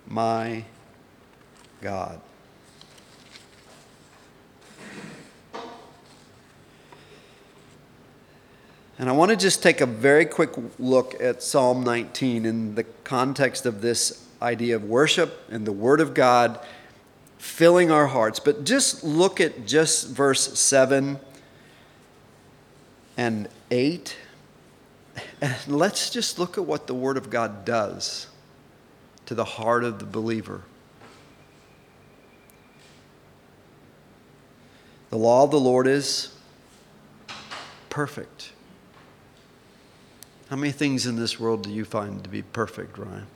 my 0.08 0.64
God. 1.82 2.22
And 9.00 9.10
I 9.10 9.12
want 9.12 9.30
to 9.30 9.38
just 9.38 9.62
take 9.62 9.80
a 9.80 9.86
very 9.86 10.26
quick 10.26 10.52
look 10.80 11.16
at 11.22 11.44
Psalm 11.44 11.84
19 11.84 12.46
in 12.46 12.74
the 12.74 12.84
context 13.04 13.68
of 13.68 13.82
this 13.82 14.26
idea 14.42 14.76
of 14.76 14.86
worship 14.86 15.44
and 15.52 15.68
the 15.68 15.72
Word 15.72 16.02
of 16.02 16.16
God 16.16 16.60
filling 17.38 17.92
our 17.92 18.08
hearts. 18.08 18.40
But 18.40 18.64
just 18.64 19.04
look 19.04 19.40
at 19.40 19.68
just 19.68 20.10
verse 20.10 20.58
7 20.60 21.20
and 23.18 23.50
8. 23.72 24.16
And 25.42 25.56
let's 25.68 26.10
just 26.10 26.40
look 26.40 26.58
at 26.58 26.66
what 26.66 26.88
the 26.88 26.96
Word 26.96 27.18
of 27.18 27.30
God 27.30 27.66
does 27.66 28.28
to 29.28 29.36
the 29.36 29.46
heart 29.46 29.84
of 29.84 30.00
the 30.00 30.06
believer. 30.06 30.64
The 35.10 35.18
law 35.18 35.44
of 35.44 35.52
the 35.52 35.60
Lord 35.60 35.88
is 35.88 36.34
perfect 37.90 38.52
how 40.50 40.56
many 40.56 40.72
things 40.72 41.06
in 41.06 41.18
this 41.18 41.40
world 41.40 41.64
do 41.64 41.70
you 41.70 41.84
find 41.84 42.24
to 42.24 42.30
be 42.30 42.42
perfect, 42.42 42.98
Ryan? 42.98 43.28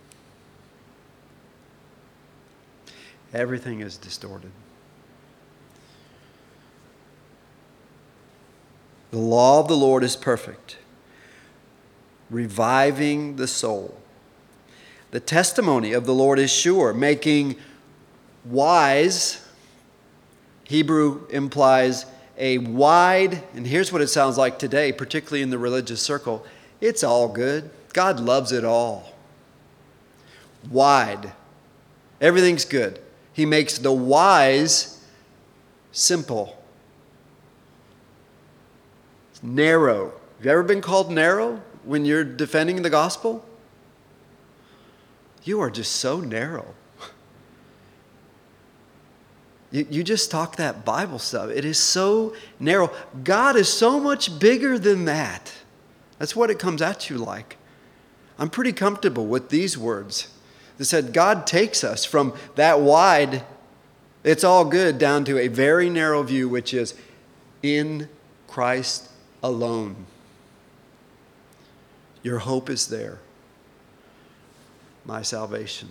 Everything 3.34 3.82
is 3.82 3.97
distorted. 3.97 4.51
The 9.12 9.17
law 9.17 9.60
of 9.60 9.67
the 9.67 9.75
Lord 9.75 10.04
is 10.04 10.15
perfect, 10.15 10.77
reviving 12.30 13.36
the 13.36 13.47
soul. 13.47 14.01
The 15.12 15.19
testimony 15.19 15.93
of 15.93 16.06
the 16.06 16.13
Lord 16.13 16.39
is 16.39 16.52
sure, 16.52 16.93
making 16.93 17.58
wise. 18.45 19.45
Hebrew 20.63 21.28
implies 21.30 22.06
a 22.38 22.58
wide, 22.58 23.43
and 23.54 23.67
here's 23.67 23.91
what 23.91 24.02
it 24.02 24.08
sounds 24.08 24.38
like 24.38 24.58
today, 24.58 24.91
particularly 24.91 25.43
in 25.43 25.50
the 25.50 25.60
religious 25.60 26.02
circle 26.02 26.45
it's 26.80 27.04
all 27.04 27.28
good. 27.28 27.69
God 27.93 28.19
loves 28.19 28.52
it 28.52 28.65
all. 28.65 29.13
Wide. 30.69 31.32
Everything's 32.19 32.65
good. 32.65 33.00
He 33.34 33.45
makes 33.45 33.78
the 33.78 33.91
wise 33.91 35.04
simple. 35.91 36.58
Narrow. 39.43 40.13
Have 40.38 40.45
you 40.45 40.52
ever 40.52 40.63
been 40.63 40.82
called 40.82 41.12
narrow 41.12 41.62
when 41.84 42.04
you're 42.06 42.24
defending 42.24 42.82
the 42.82 42.89
gospel? 42.89 43.45
You 45.43 45.60
are 45.62 45.69
just 45.69 45.93
so 45.93 46.19
narrow. 46.19 46.73
You, 49.73 49.88
you 49.89 50.04
just 50.04 50.30
talk 50.30 50.58
that 50.58 50.84
Bible 50.84 51.17
stuff. 51.17 51.49
It 51.49 51.63
is 51.63 51.80
so 51.80 52.36
narrow. 52.60 52.91
God 53.23 53.56
is 53.56 53.69
so 53.69 54.01
much 54.01 54.38
bigger 54.38 54.77
than 54.77 55.06
that. 55.06 55.54
That's 56.19 56.36
what 56.36 56.49
it 56.49 56.60
comes 56.60 56.82
at 56.82 57.10
you 57.10 57.17
like. 57.17 57.56
I'm 58.38 58.49
pretty 58.49 58.73
comfortable 58.73 59.25
with 59.25 59.47
these 59.47 59.77
words 59.77 60.27
that 60.77 60.86
said 60.86 61.13
God 61.13 61.47
takes 61.47 61.84
us 61.84 62.04
from 62.04 62.34
that 62.56 62.82
wide, 62.82 63.43
it's 64.23 64.43
all 64.43 64.65
good, 64.65 64.97
down 64.97 65.23
to 65.25 65.39
a 65.39 65.47
very 65.47 65.89
narrow 65.89 66.21
view, 66.23 66.49
which 66.49 66.73
is 66.73 66.95
in 67.63 68.10
Christ 68.47 69.10
alone. 69.41 70.08
Your 72.23 72.39
hope 72.39 72.69
is 72.69 72.88
there. 72.88 73.19
My 75.12 75.24
salvation 75.24 75.89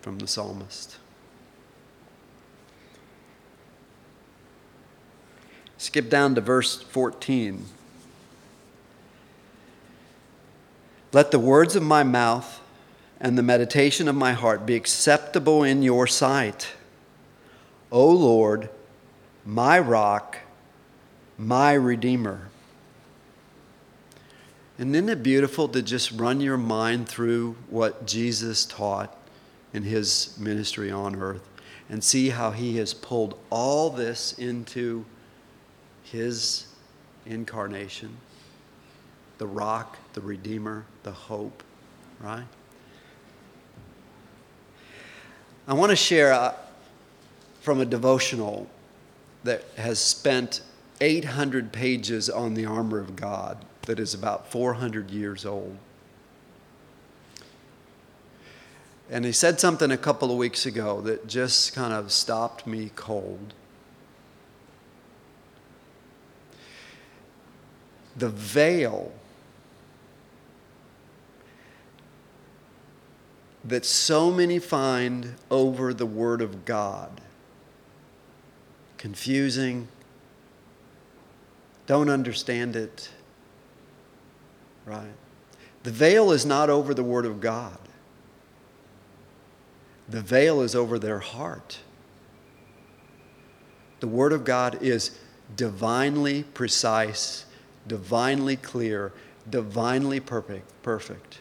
from 0.00 0.20
the 0.20 0.28
psalmist. 0.28 0.96
Skip 5.76 6.08
down 6.08 6.36
to 6.36 6.40
verse 6.40 6.80
14. 6.80 7.64
Let 11.12 11.32
the 11.32 11.40
words 11.40 11.74
of 11.74 11.82
my 11.82 12.04
mouth 12.04 12.60
and 13.18 13.36
the 13.36 13.42
meditation 13.42 14.06
of 14.06 14.14
my 14.14 14.34
heart 14.34 14.66
be 14.66 14.76
acceptable 14.76 15.64
in 15.64 15.82
your 15.82 16.06
sight. 16.06 16.68
O 17.90 18.08
Lord, 18.08 18.70
my 19.44 19.80
rock, 19.80 20.38
my 21.36 21.72
redeemer. 21.72 22.49
And 24.80 24.96
isn't 24.96 25.10
it 25.10 25.22
beautiful 25.22 25.68
to 25.68 25.82
just 25.82 26.10
run 26.12 26.40
your 26.40 26.56
mind 26.56 27.06
through 27.06 27.54
what 27.68 28.06
Jesus 28.06 28.64
taught 28.64 29.14
in 29.74 29.82
his 29.82 30.34
ministry 30.40 30.90
on 30.90 31.16
earth 31.16 31.46
and 31.90 32.02
see 32.02 32.30
how 32.30 32.50
he 32.50 32.78
has 32.78 32.94
pulled 32.94 33.38
all 33.50 33.90
this 33.90 34.32
into 34.38 35.04
his 36.02 36.66
incarnation 37.26 38.16
the 39.36 39.46
rock, 39.46 39.98
the 40.14 40.22
redeemer, 40.22 40.86
the 41.02 41.12
hope, 41.12 41.62
right? 42.18 42.46
I 45.68 45.74
want 45.74 45.90
to 45.90 45.96
share 45.96 46.32
uh, 46.32 46.54
from 47.60 47.82
a 47.82 47.84
devotional 47.84 48.66
that 49.44 49.62
has 49.76 49.98
spent 49.98 50.62
800 51.02 51.70
pages 51.70 52.30
on 52.30 52.54
the 52.54 52.64
armor 52.64 52.98
of 52.98 53.14
God 53.14 53.66
that 53.90 53.98
is 53.98 54.14
about 54.14 54.46
400 54.46 55.10
years 55.10 55.44
old. 55.44 55.76
And 59.10 59.24
he 59.24 59.32
said 59.32 59.58
something 59.58 59.90
a 59.90 59.96
couple 59.96 60.30
of 60.30 60.36
weeks 60.36 60.64
ago 60.64 61.00
that 61.00 61.26
just 61.26 61.74
kind 61.74 61.92
of 61.92 62.12
stopped 62.12 62.68
me 62.68 62.92
cold. 62.94 63.52
The 68.16 68.28
veil 68.28 69.10
that 73.64 73.84
so 73.84 74.30
many 74.30 74.60
find 74.60 75.34
over 75.50 75.92
the 75.92 76.06
Word 76.06 76.40
of 76.42 76.64
God 76.64 77.20
confusing, 78.98 79.88
don't 81.88 82.08
understand 82.08 82.76
it, 82.76 83.10
right? 84.90 85.14
The 85.84 85.90
veil 85.90 86.32
is 86.32 86.44
not 86.44 86.68
over 86.68 86.92
the 86.92 87.04
Word 87.04 87.24
of 87.24 87.40
God, 87.40 87.78
the 90.08 90.20
veil 90.20 90.60
is 90.60 90.74
over 90.74 90.98
their 90.98 91.20
heart. 91.20 91.78
The 94.00 94.08
Word 94.08 94.32
of 94.32 94.44
God 94.44 94.82
is 94.82 95.18
divinely 95.56 96.42
precise, 96.42 97.44
divinely 97.86 98.56
clear, 98.56 99.12
divinely 99.48 100.20
perfect. 100.20 100.82
perfect. 100.82 101.38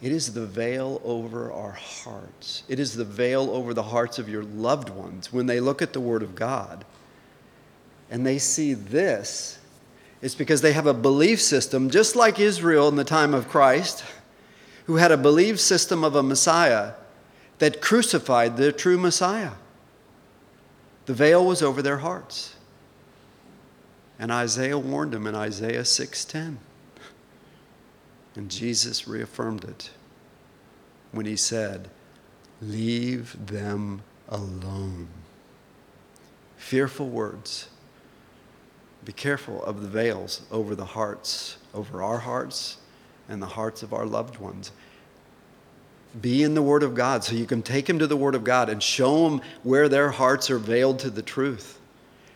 It 0.00 0.12
is 0.12 0.32
the 0.32 0.46
veil 0.46 1.00
over 1.04 1.50
our 1.50 1.72
hearts. 1.72 2.62
It 2.68 2.78
is 2.78 2.94
the 2.94 3.04
veil 3.04 3.50
over 3.50 3.74
the 3.74 3.82
hearts 3.82 4.20
of 4.20 4.28
your 4.28 4.44
loved 4.44 4.90
ones 4.90 5.32
when 5.32 5.46
they 5.46 5.58
look 5.58 5.82
at 5.82 5.92
the 5.92 6.00
Word 6.00 6.22
of 6.22 6.36
God 6.36 6.84
and 8.10 8.24
they 8.24 8.38
see 8.38 8.74
this. 8.74 9.58
It's 10.22 10.34
because 10.34 10.62
they 10.62 10.72
have 10.72 10.86
a 10.86 10.94
belief 10.94 11.40
system, 11.40 11.90
just 11.90 12.16
like 12.16 12.40
Israel 12.40 12.88
in 12.88 12.96
the 12.96 13.04
time 13.04 13.34
of 13.34 13.48
Christ, 13.48 14.04
who 14.86 14.96
had 14.96 15.12
a 15.12 15.16
belief 15.16 15.60
system 15.60 16.04
of 16.04 16.14
a 16.14 16.22
Messiah 16.22 16.92
that 17.58 17.80
crucified 17.80 18.56
the 18.56 18.72
true 18.72 18.98
Messiah. 18.98 19.52
The 21.06 21.14
veil 21.14 21.44
was 21.44 21.62
over 21.62 21.82
their 21.82 21.98
hearts. 21.98 22.56
And 24.18 24.32
Isaiah 24.32 24.78
warned 24.78 25.12
them 25.12 25.26
in 25.26 25.34
Isaiah 25.34 25.84
6:10. 25.84 26.58
And 28.34 28.50
Jesus 28.50 29.06
reaffirmed 29.08 29.64
it 29.64 29.90
when 31.12 31.26
he 31.26 31.36
said, 31.36 31.88
Leave 32.60 33.46
them 33.46 34.02
alone. 34.28 35.08
Fearful 36.56 37.08
words. 37.08 37.68
Be 39.06 39.12
careful 39.12 39.64
of 39.64 39.80
the 39.80 39.88
veils 39.88 40.42
over 40.50 40.74
the 40.74 40.84
hearts, 40.84 41.56
over 41.72 42.02
our 42.02 42.18
hearts 42.18 42.76
and 43.28 43.40
the 43.40 43.46
hearts 43.46 43.82
of 43.82 43.94
our 43.94 44.04
loved 44.04 44.36
ones. 44.38 44.72
Be 46.20 46.42
in 46.42 46.54
the 46.54 46.62
Word 46.62 46.82
of 46.82 46.94
God 46.94 47.24
so 47.24 47.34
you 47.34 47.46
can 47.46 47.62
take 47.62 47.86
them 47.86 47.98
to 48.00 48.06
the 48.06 48.16
Word 48.16 48.34
of 48.34 48.44
God 48.44 48.68
and 48.68 48.82
show 48.82 49.30
them 49.30 49.40
where 49.62 49.88
their 49.88 50.10
hearts 50.10 50.50
are 50.50 50.58
veiled 50.58 50.98
to 50.98 51.10
the 51.10 51.22
truth. 51.22 51.78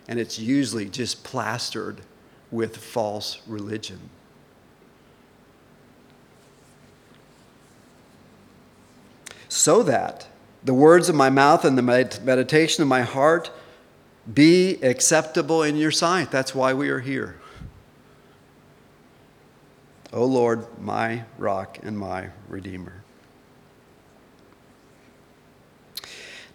And 0.09 0.19
it's 0.19 0.39
usually 0.39 0.89
just 0.89 1.25
plastered 1.25 2.01
with 2.51 2.79
false 2.79 3.43
religion. 3.47 4.01
so 9.51 9.83
that 9.83 10.27
the 10.65 10.73
words 10.73 11.09
of 11.09 11.15
my 11.15 11.29
mouth 11.29 11.65
and 11.65 11.77
the 11.77 11.83
meditation 11.83 12.83
of 12.83 12.89
my 12.89 13.03
heart 13.03 13.51
be 14.33 14.75
acceptable 14.83 15.63
in 15.63 15.77
your 15.77 15.91
sight. 15.91 16.31
That's 16.31 16.55
why 16.55 16.75
we 16.75 16.91
are 16.91 17.01
here. 17.01 17.37
O 20.13 20.25
Lord, 20.25 20.67
my 20.81 21.25
rock 21.39 21.79
and 21.83 21.99
my 21.99 22.31
redeemer. 22.49 23.03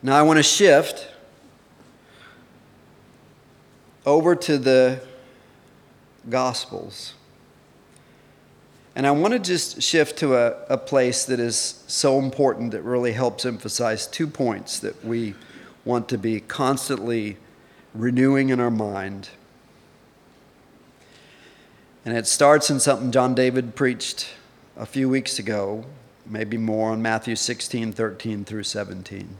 Now 0.04 0.18
I 0.18 0.22
want 0.22 0.38
to 0.38 0.44
shift 0.44 1.08
over 4.06 4.36
to 4.36 4.58
the 4.58 5.02
Gospels. 6.30 7.14
And 8.96 9.06
I 9.06 9.12
want 9.12 9.34
to 9.34 9.40
just 9.40 9.82
shift 9.82 10.18
to 10.20 10.36
a, 10.36 10.56
a 10.70 10.78
place 10.78 11.26
that 11.26 11.40
is 11.40 11.84
so 11.88 12.18
important 12.20 12.72
that 12.72 12.82
really 12.82 13.12
helps 13.12 13.46
emphasize 13.46 14.08
two 14.08 14.26
points 14.26 14.80
that 14.80 15.04
we 15.04 15.36
want 15.84 16.08
to 16.10 16.18
be 16.18 16.40
constantly 16.40 17.38
renewing 17.96 18.50
in 18.50 18.60
our 18.60 18.72
mind. 18.72 19.30
And 22.06 22.16
it 22.16 22.28
starts 22.28 22.70
in 22.70 22.80
something 22.80 23.12
John 23.12 23.34
David 23.34 23.76
preached 23.76 24.30
a 24.78 24.86
few 24.86 25.10
weeks 25.10 25.40
ago, 25.40 25.86
maybe 26.26 26.58
more 26.58 26.92
on 26.92 27.02
Matthew 27.02 27.36
16, 27.36 27.94
13 27.94 28.46
through 28.46 28.64
17. 28.64 29.38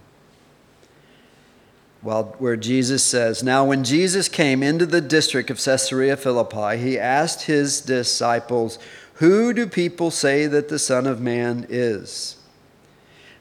Well, 2.02 2.36
where 2.38 2.56
Jesus 2.56 3.04
says, 3.04 3.44
Now 3.44 3.66
when 3.66 3.84
Jesus 3.84 4.30
came 4.30 4.64
into 4.64 4.86
the 4.86 5.02
district 5.02 5.50
of 5.50 5.64
Caesarea 5.64 6.18
Philippi, 6.18 6.78
he 6.78 7.00
asked 7.00 7.44
his 7.44 7.82
disciples, 7.82 8.80
who 9.16 9.54
do 9.54 9.66
people 9.66 10.12
say 10.12 10.46
that 10.48 10.68
the 10.68 10.80
Son 10.80 11.08
of 11.08 11.22
Man 11.22 11.66
is? 11.70 12.36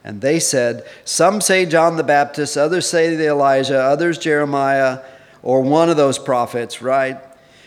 And 0.04 0.20
they 0.20 0.38
said, 0.38 0.86
Some 1.04 1.40
say 1.40 1.64
John 1.64 1.96
the 1.96 2.04
Baptist, 2.04 2.58
others 2.58 2.86
say 2.88 3.16
the 3.16 3.28
Elijah, 3.28 3.80
others 3.80 4.18
Jeremiah, 4.18 5.00
or 5.42 5.62
one 5.62 5.88
of 5.88 5.96
those 5.96 6.18
prophets, 6.18 6.82
right? 6.82 7.18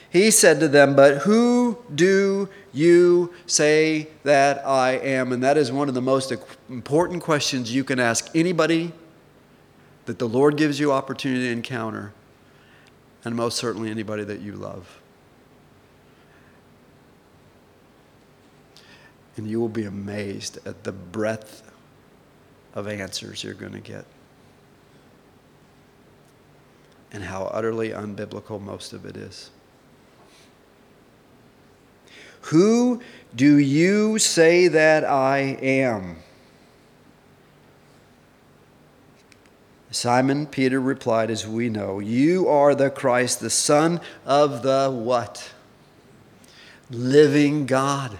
He 0.10 0.30
said 0.30 0.60
to 0.60 0.67
them, 0.67 0.95
But 0.95 1.17
who 1.19 1.80
do 1.93 2.47
you 2.73 3.34
say 3.47 4.10
that 4.23 4.65
I 4.65 4.91
am? 4.91 5.32
And 5.32 5.43
that 5.43 5.58
is 5.58 5.71
one 5.71 5.89
of 5.89 5.95
the 5.95 6.02
most 6.02 6.32
important 6.69 7.23
questions 7.23 7.73
you 7.73 7.84
can 7.84 8.00
ask 8.00 8.30
anybody 8.36 8.93
that 10.06 10.19
the 10.19 10.30
Lord 10.30 10.58
gives 10.58 10.80
you 10.80 10.93
opportunity 10.93 11.47
to 11.47 11.52
encounter, 11.52 12.13
and 13.26 13.36
most 13.36 13.58
certainly 13.58 13.89
anybody 13.89 14.23
that 14.23 14.39
you 14.39 14.54
love. 14.54 15.02
And 19.36 19.47
you 19.47 19.60
will 19.60 19.69
be 19.69 19.84
amazed 19.84 20.60
at 20.65 20.84
the 20.84 20.91
breadth 20.91 21.66
of 22.77 22.87
answers 22.87 23.43
you're 23.43 23.55
going 23.55 23.73
to 23.73 23.79
get. 23.79 24.05
And 27.11 27.23
how 27.23 27.45
utterly 27.45 27.89
unbiblical 27.89 28.61
most 28.61 28.93
of 28.93 29.03
it 29.03 29.17
is. 29.17 29.49
Who 32.41 33.01
do 33.35 33.57
you 33.57 34.19
say 34.19 34.67
that 34.67 35.03
I 35.03 35.39
am? 35.59 36.17
Simon 39.89 40.45
Peter 40.45 40.79
replied, 40.79 41.31
as 41.31 41.47
we 41.47 41.69
know, 41.69 41.97
You 41.97 42.47
are 42.47 42.75
the 42.75 42.91
Christ, 42.91 43.39
the 43.39 43.49
Son 43.49 43.99
of 44.23 44.61
the 44.61 44.91
what? 44.91 45.51
Living 46.91 47.65
God. 47.65 48.19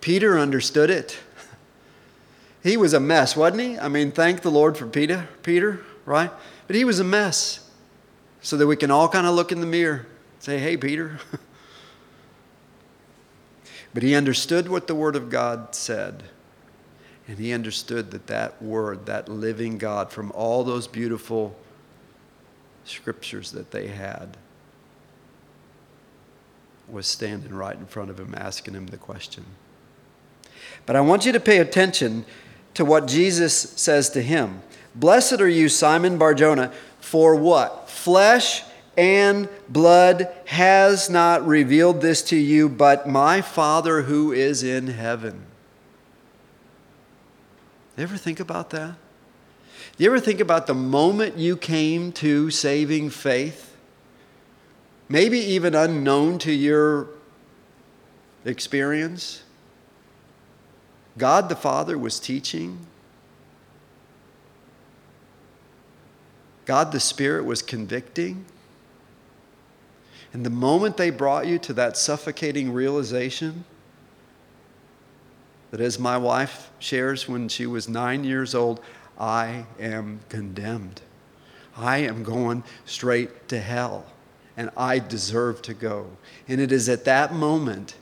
Peter 0.00 0.36
understood 0.36 0.90
it. 0.90 1.20
He 2.66 2.76
was 2.76 2.94
a 2.94 3.00
mess, 3.00 3.36
wasn't 3.36 3.60
he? 3.60 3.78
I 3.78 3.86
mean, 3.86 4.10
thank 4.10 4.42
the 4.42 4.50
Lord 4.50 4.76
for 4.76 4.88
Peter, 4.88 5.28
Peter, 5.44 5.82
right? 6.04 6.32
But 6.66 6.74
he 6.74 6.84
was 6.84 6.98
a 6.98 7.04
mess. 7.04 7.70
So 8.40 8.56
that 8.56 8.66
we 8.66 8.74
can 8.74 8.90
all 8.90 9.08
kind 9.08 9.24
of 9.24 9.36
look 9.36 9.52
in 9.52 9.60
the 9.60 9.66
mirror, 9.66 10.08
say, 10.40 10.58
"Hey, 10.58 10.76
Peter." 10.76 11.20
but 13.94 14.02
he 14.02 14.16
understood 14.16 14.68
what 14.68 14.88
the 14.88 14.96
word 14.96 15.14
of 15.14 15.30
God 15.30 15.76
said. 15.76 16.24
And 17.28 17.38
he 17.38 17.52
understood 17.52 18.10
that 18.10 18.26
that 18.26 18.60
word, 18.60 19.06
that 19.06 19.28
living 19.28 19.78
God 19.78 20.10
from 20.10 20.32
all 20.32 20.64
those 20.64 20.88
beautiful 20.88 21.56
scriptures 22.84 23.52
that 23.52 23.70
they 23.70 23.86
had 23.86 24.36
was 26.88 27.06
standing 27.06 27.54
right 27.54 27.76
in 27.76 27.86
front 27.86 28.10
of 28.10 28.18
him 28.18 28.34
asking 28.36 28.74
him 28.74 28.88
the 28.88 28.96
question. 28.96 29.44
But 30.84 30.96
I 30.96 31.00
want 31.00 31.26
you 31.26 31.30
to 31.30 31.40
pay 31.40 31.58
attention 31.58 32.24
to 32.76 32.84
what 32.84 33.06
Jesus 33.06 33.54
says 33.56 34.10
to 34.10 34.22
him. 34.22 34.62
Blessed 34.94 35.40
are 35.40 35.48
you, 35.48 35.68
Simon 35.68 36.18
Barjona, 36.18 36.72
for 37.00 37.34
what? 37.34 37.88
Flesh 37.88 38.62
and 38.98 39.48
blood 39.68 40.28
has 40.44 41.08
not 41.08 41.46
revealed 41.46 42.02
this 42.02 42.22
to 42.24 42.36
you, 42.36 42.68
but 42.68 43.08
my 43.08 43.40
Father 43.40 44.02
who 44.02 44.30
is 44.30 44.62
in 44.62 44.88
heaven. 44.88 45.46
You 47.96 48.02
ever 48.02 48.18
think 48.18 48.40
about 48.40 48.70
that? 48.70 48.96
Do 49.96 50.04
you 50.04 50.10
ever 50.10 50.20
think 50.20 50.40
about 50.40 50.66
the 50.66 50.74
moment 50.74 51.38
you 51.38 51.56
came 51.56 52.12
to 52.12 52.50
saving 52.50 53.08
faith? 53.08 53.74
Maybe 55.08 55.38
even 55.38 55.74
unknown 55.74 56.38
to 56.40 56.52
your 56.52 57.08
experience? 58.44 59.42
God 61.18 61.48
the 61.48 61.56
Father 61.56 61.96
was 61.96 62.20
teaching. 62.20 62.86
God 66.66 66.92
the 66.92 67.00
Spirit 67.00 67.44
was 67.44 67.62
convicting. 67.62 68.44
And 70.32 70.44
the 70.44 70.50
moment 70.50 70.96
they 70.96 71.10
brought 71.10 71.46
you 71.46 71.58
to 71.60 71.72
that 71.74 71.96
suffocating 71.96 72.72
realization, 72.72 73.64
that 75.70 75.80
as 75.80 75.98
my 75.98 76.18
wife 76.18 76.70
shares 76.78 77.28
when 77.28 77.48
she 77.48 77.66
was 77.66 77.88
nine 77.88 78.24
years 78.24 78.54
old, 78.54 78.80
I 79.18 79.64
am 79.80 80.20
condemned. 80.28 81.00
I 81.76 81.98
am 81.98 82.22
going 82.22 82.64
straight 82.84 83.48
to 83.48 83.60
hell, 83.60 84.06
and 84.56 84.70
I 84.76 84.98
deserve 84.98 85.62
to 85.62 85.74
go. 85.74 86.10
And 86.48 86.60
it 86.60 86.72
is 86.72 86.88
at 86.88 87.04
that 87.04 87.32
moment 87.32 87.94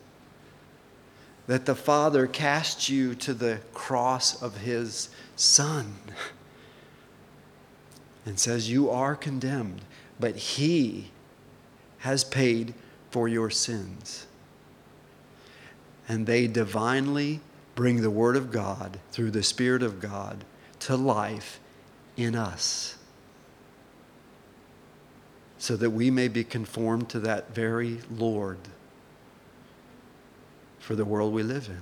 that 1.46 1.66
the 1.66 1.74
Father 1.74 2.26
cast 2.26 2.88
you 2.88 3.14
to 3.16 3.34
the 3.34 3.60
cross 3.72 4.40
of 4.42 4.58
His 4.58 5.08
Son 5.36 5.94
and 8.24 8.38
says, 8.38 8.70
You 8.70 8.90
are 8.90 9.14
condemned, 9.14 9.82
but 10.18 10.36
He 10.36 11.10
has 11.98 12.24
paid 12.24 12.74
for 13.10 13.28
your 13.28 13.50
sins. 13.50 14.26
And 16.08 16.26
they 16.26 16.46
divinely 16.46 17.40
bring 17.74 18.02
the 18.02 18.10
Word 18.10 18.36
of 18.36 18.50
God 18.50 18.98
through 19.10 19.30
the 19.30 19.42
Spirit 19.42 19.82
of 19.82 20.00
God 20.00 20.44
to 20.80 20.96
life 20.96 21.60
in 22.16 22.34
us 22.34 22.96
so 25.58 25.76
that 25.76 25.90
we 25.90 26.10
may 26.10 26.28
be 26.28 26.44
conformed 26.44 27.08
to 27.08 27.18
that 27.20 27.54
very 27.54 27.98
Lord 28.10 28.58
for 30.84 30.94
the 30.94 31.04
world 31.04 31.32
we 31.32 31.42
live 31.42 31.68
in. 31.68 31.80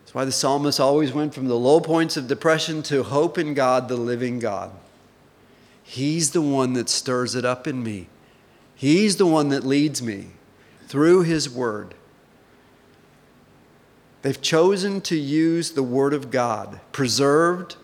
That's 0.00 0.12
why 0.12 0.24
the 0.24 0.32
psalmist 0.32 0.80
always 0.80 1.12
went 1.12 1.32
from 1.32 1.46
the 1.46 1.54
low 1.54 1.78
points 1.78 2.16
of 2.16 2.26
depression 2.26 2.82
to 2.84 3.04
hope 3.04 3.38
in 3.38 3.54
God, 3.54 3.86
the 3.86 3.96
living 3.96 4.40
God. 4.40 4.72
He's 5.84 6.32
the 6.32 6.42
one 6.42 6.72
that 6.72 6.88
stirs 6.88 7.36
it 7.36 7.44
up 7.44 7.68
in 7.68 7.84
me. 7.84 8.08
He's 8.74 9.18
the 9.18 9.26
one 9.26 9.50
that 9.50 9.62
leads 9.62 10.02
me 10.02 10.30
through 10.88 11.22
His 11.22 11.48
Word. 11.48 11.94
They've 14.22 14.42
chosen 14.42 15.00
to 15.02 15.16
use 15.16 15.70
the 15.70 15.82
Word 15.84 16.12
of 16.12 16.32
God, 16.32 16.80
preserved, 16.90 17.76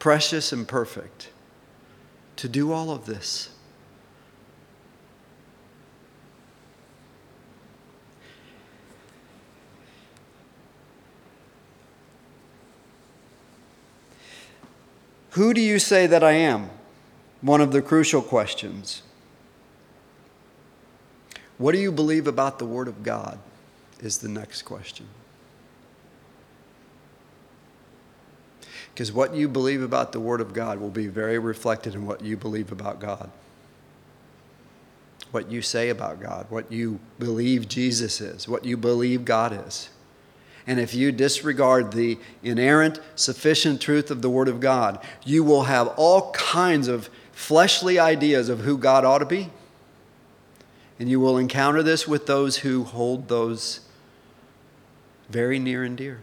precious, 0.00 0.52
and 0.52 0.66
perfect, 0.66 1.28
to 2.36 2.48
do 2.48 2.72
all 2.72 2.90
of 2.90 3.06
this. 3.06 3.50
Who 15.36 15.52
do 15.52 15.60
you 15.60 15.78
say 15.78 16.06
that 16.06 16.24
I 16.24 16.32
am? 16.32 16.70
One 17.42 17.60
of 17.60 17.70
the 17.70 17.82
crucial 17.82 18.22
questions. 18.22 19.02
What 21.58 21.72
do 21.72 21.78
you 21.78 21.92
believe 21.92 22.26
about 22.26 22.58
the 22.58 22.64
Word 22.64 22.88
of 22.88 23.02
God? 23.02 23.38
Is 24.00 24.16
the 24.16 24.30
next 24.30 24.62
question. 24.62 25.06
Because 28.94 29.12
what 29.12 29.34
you 29.34 29.46
believe 29.46 29.82
about 29.82 30.12
the 30.12 30.20
Word 30.20 30.40
of 30.40 30.54
God 30.54 30.80
will 30.80 30.88
be 30.88 31.06
very 31.06 31.38
reflected 31.38 31.94
in 31.94 32.06
what 32.06 32.22
you 32.22 32.38
believe 32.38 32.72
about 32.72 32.98
God. 32.98 33.30
What 35.32 35.50
you 35.50 35.60
say 35.60 35.90
about 35.90 36.18
God, 36.18 36.46
what 36.48 36.72
you 36.72 36.98
believe 37.18 37.68
Jesus 37.68 38.22
is, 38.22 38.48
what 38.48 38.64
you 38.64 38.78
believe 38.78 39.26
God 39.26 39.66
is. 39.66 39.90
And 40.66 40.80
if 40.80 40.94
you 40.94 41.12
disregard 41.12 41.92
the 41.92 42.18
inerrant, 42.42 43.00
sufficient 43.14 43.80
truth 43.80 44.10
of 44.10 44.20
the 44.20 44.30
Word 44.30 44.48
of 44.48 44.58
God, 44.58 45.04
you 45.24 45.44
will 45.44 45.64
have 45.64 45.88
all 45.96 46.32
kinds 46.32 46.88
of 46.88 47.08
fleshly 47.32 47.98
ideas 47.98 48.48
of 48.48 48.60
who 48.60 48.76
God 48.76 49.04
ought 49.04 49.18
to 49.18 49.26
be. 49.26 49.50
And 50.98 51.08
you 51.08 51.20
will 51.20 51.38
encounter 51.38 51.82
this 51.82 52.08
with 52.08 52.26
those 52.26 52.58
who 52.58 52.84
hold 52.84 53.28
those 53.28 53.80
very 55.28 55.58
near 55.58 55.84
and 55.84 55.96
dear. 55.96 56.20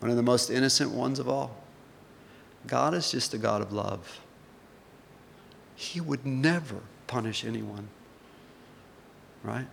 One 0.00 0.10
of 0.10 0.16
the 0.16 0.22
most 0.22 0.50
innocent 0.50 0.90
ones 0.90 1.18
of 1.18 1.28
all. 1.28 1.56
God 2.66 2.94
is 2.94 3.10
just 3.10 3.34
a 3.34 3.38
God 3.38 3.62
of 3.62 3.72
love. 3.72 4.20
He 5.76 6.00
would 6.00 6.26
never 6.26 6.80
punish 7.06 7.44
anyone, 7.44 7.88
right? 9.44 9.66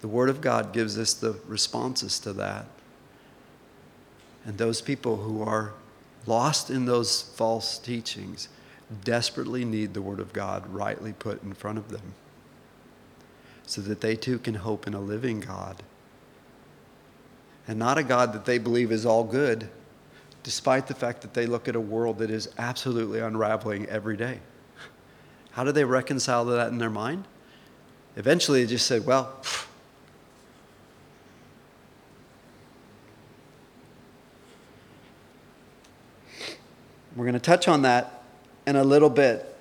The 0.00 0.08
Word 0.08 0.28
of 0.28 0.40
God 0.40 0.72
gives 0.72 0.98
us 0.98 1.14
the 1.14 1.38
responses 1.46 2.18
to 2.20 2.32
that. 2.34 2.66
And 4.44 4.56
those 4.56 4.80
people 4.80 5.16
who 5.16 5.42
are 5.42 5.74
lost 6.26 6.70
in 6.70 6.86
those 6.86 7.22
false 7.22 7.78
teachings 7.78 8.48
desperately 9.04 9.64
need 9.64 9.94
the 9.94 10.02
Word 10.02 10.20
of 10.20 10.32
God 10.32 10.66
rightly 10.72 11.12
put 11.12 11.42
in 11.42 11.52
front 11.52 11.78
of 11.78 11.90
them 11.90 12.14
so 13.66 13.80
that 13.82 14.00
they 14.00 14.16
too 14.16 14.38
can 14.38 14.54
hope 14.54 14.86
in 14.86 14.94
a 14.94 15.00
living 15.00 15.40
God 15.40 15.82
and 17.68 17.78
not 17.78 17.98
a 17.98 18.02
God 18.02 18.32
that 18.32 18.46
they 18.46 18.58
believe 18.58 18.90
is 18.90 19.06
all 19.06 19.22
good, 19.22 19.68
despite 20.42 20.88
the 20.88 20.94
fact 20.94 21.22
that 21.22 21.34
they 21.34 21.46
look 21.46 21.68
at 21.68 21.76
a 21.76 21.80
world 21.80 22.18
that 22.18 22.28
is 22.28 22.48
absolutely 22.58 23.20
unraveling 23.20 23.86
every 23.86 24.16
day. 24.16 24.40
How 25.52 25.62
do 25.62 25.70
they 25.70 25.84
reconcile 25.84 26.44
that 26.46 26.68
in 26.68 26.78
their 26.78 26.90
mind? 26.90 27.26
Eventually, 28.16 28.64
they 28.64 28.70
just 28.70 28.88
say, 28.88 28.98
well, 28.98 29.36
We're 37.20 37.26
going 37.26 37.34
to 37.34 37.40
touch 37.40 37.68
on 37.68 37.82
that 37.82 38.22
in 38.66 38.76
a 38.76 38.82
little 38.82 39.10
bit 39.10 39.54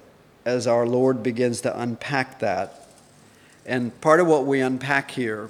as 0.46 0.66
our 0.66 0.88
Lord 0.88 1.22
begins 1.22 1.60
to 1.60 1.78
unpack 1.78 2.40
that. 2.40 2.88
And 3.66 4.00
part 4.00 4.22
of 4.22 4.28
what 4.28 4.46
we 4.46 4.62
unpack 4.62 5.12
here 5.12 5.50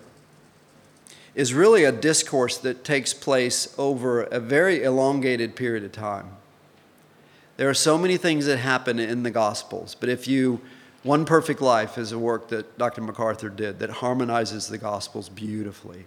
is 1.36 1.54
really 1.54 1.84
a 1.84 1.92
discourse 1.92 2.58
that 2.58 2.84
takes 2.84 3.14
place 3.14 3.76
over 3.78 4.24
a 4.24 4.40
very 4.40 4.82
elongated 4.82 5.56
period 5.56 5.84
of 5.84 5.92
time. 5.92 6.32
There 7.58 7.70
are 7.70 7.76
so 7.76 7.96
many 7.96 8.18
things 8.18 8.48
that 8.48 8.58
happen 8.58 8.98
in 8.98 9.22
the 9.22 9.30
Gospels, 9.30 9.94
but 9.94 10.10
if 10.10 10.28
you, 10.28 10.62
One 11.04 11.26
Perfect 11.26 11.62
Life 11.62 12.00
is 12.00 12.12
a 12.12 12.18
work 12.18 12.48
that 12.48 12.76
Dr. 12.80 13.02
MacArthur 13.02 13.50
did 13.50 13.78
that 13.78 13.92
harmonizes 13.92 14.68
the 14.68 14.80
Gospels 14.80 15.30
beautifully. 15.30 16.06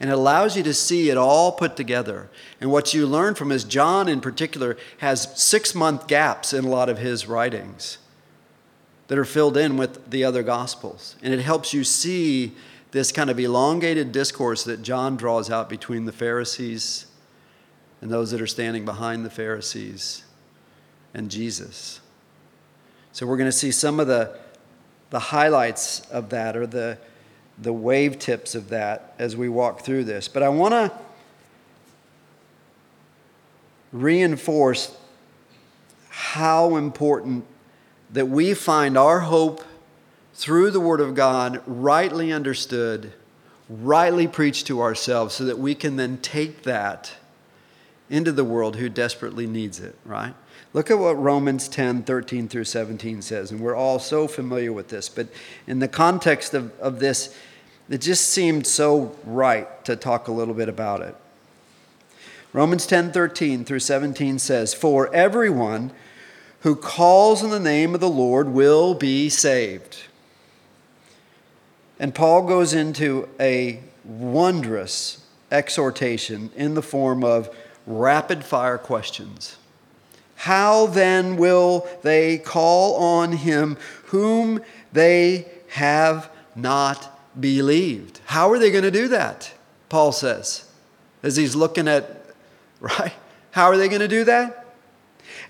And 0.00 0.10
it 0.10 0.12
allows 0.12 0.56
you 0.56 0.62
to 0.62 0.74
see 0.74 1.10
it 1.10 1.16
all 1.16 1.52
put 1.52 1.76
together. 1.76 2.30
And 2.60 2.70
what 2.70 2.94
you 2.94 3.06
learn 3.06 3.34
from 3.34 3.50
is 3.50 3.64
John, 3.64 4.08
in 4.08 4.20
particular, 4.20 4.76
has 4.98 5.28
six 5.40 5.74
month 5.74 6.06
gaps 6.06 6.52
in 6.52 6.64
a 6.64 6.68
lot 6.68 6.88
of 6.88 6.98
his 6.98 7.26
writings 7.26 7.98
that 9.08 9.18
are 9.18 9.24
filled 9.24 9.56
in 9.56 9.76
with 9.76 10.10
the 10.10 10.22
other 10.22 10.42
Gospels. 10.42 11.16
And 11.22 11.34
it 11.34 11.40
helps 11.40 11.74
you 11.74 11.82
see 11.82 12.52
this 12.92 13.10
kind 13.10 13.28
of 13.28 13.40
elongated 13.40 14.12
discourse 14.12 14.64
that 14.64 14.82
John 14.82 15.16
draws 15.16 15.50
out 15.50 15.68
between 15.68 16.04
the 16.04 16.12
Pharisees 16.12 17.06
and 18.00 18.10
those 18.10 18.30
that 18.30 18.40
are 18.40 18.46
standing 18.46 18.84
behind 18.84 19.24
the 19.24 19.30
Pharisees 19.30 20.24
and 21.12 21.30
Jesus. 21.30 22.00
So 23.12 23.26
we're 23.26 23.36
going 23.36 23.50
to 23.50 23.56
see 23.56 23.72
some 23.72 23.98
of 23.98 24.06
the, 24.06 24.38
the 25.10 25.18
highlights 25.18 26.00
of 26.10 26.28
that 26.30 26.56
or 26.56 26.66
the 26.66 26.98
the 27.60 27.72
wave 27.72 28.18
tips 28.18 28.54
of 28.54 28.68
that 28.68 29.14
as 29.18 29.36
we 29.36 29.48
walk 29.48 29.80
through 29.80 30.04
this. 30.04 30.28
But 30.28 30.42
I 30.42 30.48
want 30.48 30.72
to 30.72 30.92
reinforce 33.92 34.96
how 36.08 36.76
important 36.76 37.44
that 38.10 38.28
we 38.28 38.54
find 38.54 38.96
our 38.96 39.20
hope 39.20 39.64
through 40.34 40.70
the 40.70 40.80
Word 40.80 41.00
of 41.00 41.14
God 41.14 41.62
rightly 41.66 42.32
understood, 42.32 43.12
rightly 43.68 44.28
preached 44.28 44.66
to 44.68 44.80
ourselves, 44.80 45.34
so 45.34 45.44
that 45.44 45.58
we 45.58 45.74
can 45.74 45.96
then 45.96 46.18
take 46.18 46.62
that 46.62 47.12
into 48.08 48.32
the 48.32 48.44
world 48.44 48.76
who 48.76 48.88
desperately 48.88 49.46
needs 49.46 49.80
it, 49.80 49.96
right? 50.04 50.34
Look 50.72 50.90
at 50.90 50.98
what 50.98 51.20
Romans 51.20 51.68
10 51.68 52.02
13 52.04 52.48
through 52.48 52.64
17 52.64 53.22
says. 53.22 53.50
And 53.50 53.60
we're 53.60 53.74
all 53.74 53.98
so 53.98 54.28
familiar 54.28 54.72
with 54.72 54.88
this, 54.88 55.08
but 55.08 55.28
in 55.66 55.78
the 55.78 55.88
context 55.88 56.54
of, 56.54 56.78
of 56.78 57.00
this, 57.00 57.34
it 57.88 57.98
just 57.98 58.28
seemed 58.28 58.66
so 58.66 59.16
right 59.24 59.84
to 59.84 59.96
talk 59.96 60.28
a 60.28 60.32
little 60.32 60.54
bit 60.54 60.68
about 60.68 61.00
it. 61.00 61.14
Romans 62.52 62.86
10 62.86 63.12
13 63.12 63.64
through 63.64 63.80
17 63.80 64.38
says, 64.38 64.74
For 64.74 65.12
everyone 65.14 65.92
who 66.60 66.74
calls 66.74 67.42
on 67.42 67.50
the 67.50 67.60
name 67.60 67.94
of 67.94 68.00
the 68.00 68.08
Lord 68.08 68.48
will 68.48 68.94
be 68.94 69.28
saved. 69.28 70.04
And 71.98 72.14
Paul 72.14 72.46
goes 72.46 72.72
into 72.72 73.28
a 73.38 73.80
wondrous 74.04 75.24
exhortation 75.50 76.50
in 76.56 76.74
the 76.74 76.82
form 76.82 77.24
of 77.24 77.54
rapid 77.86 78.44
fire 78.44 78.78
questions. 78.78 79.56
How 80.36 80.86
then 80.86 81.36
will 81.36 81.88
they 82.02 82.38
call 82.38 82.94
on 82.96 83.32
him 83.32 83.76
whom 84.06 84.60
they 84.92 85.46
have 85.68 86.30
not 86.54 87.17
believed? 87.38 88.20
How 88.26 88.50
are 88.50 88.58
they 88.58 88.70
going 88.70 88.84
to 88.84 88.90
do 88.90 89.08
that? 89.08 89.52
Paul 89.88 90.12
says, 90.12 90.68
as 91.22 91.36
he's 91.36 91.54
looking 91.54 91.88
at, 91.88 92.24
right? 92.80 93.12
How 93.50 93.66
are 93.66 93.76
they 93.76 93.88
going 93.88 94.00
to 94.00 94.08
do 94.08 94.24
that? 94.24 94.66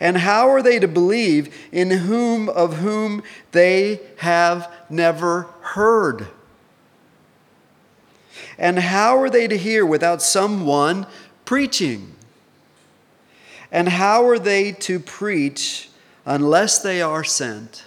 And 0.01 0.17
how 0.17 0.49
are 0.51 0.63
they 0.63 0.79
to 0.79 0.89
believe 0.89 1.55
in 1.73 1.91
whom 1.91 2.49
of 2.49 2.79
whom 2.79 3.23
they 3.53 4.01
have 4.19 4.73
never 4.89 5.43
heard? 5.61 6.29
And 8.57 8.79
how 8.79 9.19
are 9.19 9.31
they 9.31 9.47
to 9.49 9.57
hear 9.57 9.85
without 9.85 10.23
someone 10.23 11.07
preaching? 11.45 12.15
And 13.71 13.89
how 13.89 14.27
are 14.27 14.39
they 14.39 14.73
to 14.73 14.99
preach 14.99 15.91
unless 16.25 16.81
they 16.81 17.03
are 17.03 17.25
sent? 17.25 17.85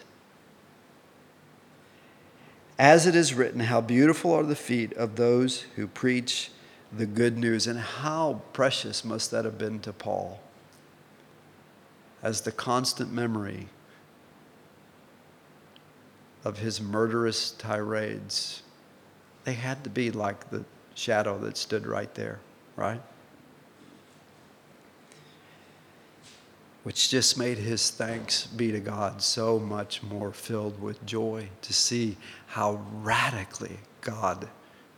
As 2.81 3.05
it 3.05 3.13
is 3.13 3.35
written, 3.35 3.59
how 3.59 3.79
beautiful 3.79 4.33
are 4.33 4.41
the 4.41 4.55
feet 4.55 4.91
of 4.93 5.15
those 5.15 5.61
who 5.75 5.85
preach 5.85 6.49
the 6.91 7.05
good 7.05 7.37
news. 7.37 7.67
And 7.67 7.79
how 7.79 8.41
precious 8.53 9.05
must 9.05 9.29
that 9.29 9.45
have 9.45 9.59
been 9.59 9.81
to 9.81 9.93
Paul 9.93 10.41
as 12.23 12.41
the 12.41 12.51
constant 12.51 13.13
memory 13.13 13.67
of 16.43 16.57
his 16.57 16.81
murderous 16.81 17.51
tirades 17.51 18.63
they 19.43 19.53
had 19.53 19.83
to 19.83 19.89
be 19.91 20.09
like 20.09 20.49
the 20.49 20.65
shadow 20.95 21.37
that 21.37 21.57
stood 21.57 21.85
right 21.85 22.11
there, 22.15 22.39
right? 22.75 23.01
Which 26.83 27.09
just 27.09 27.37
made 27.37 27.59
his 27.59 27.91
thanks 27.91 28.47
be 28.47 28.71
to 28.71 28.79
God 28.79 29.21
so 29.21 29.59
much 29.59 30.01
more 30.01 30.31
filled 30.31 30.81
with 30.81 31.05
joy 31.05 31.49
to 31.61 31.73
see 31.73 32.17
how 32.51 32.81
radically 33.01 33.77
God 34.01 34.49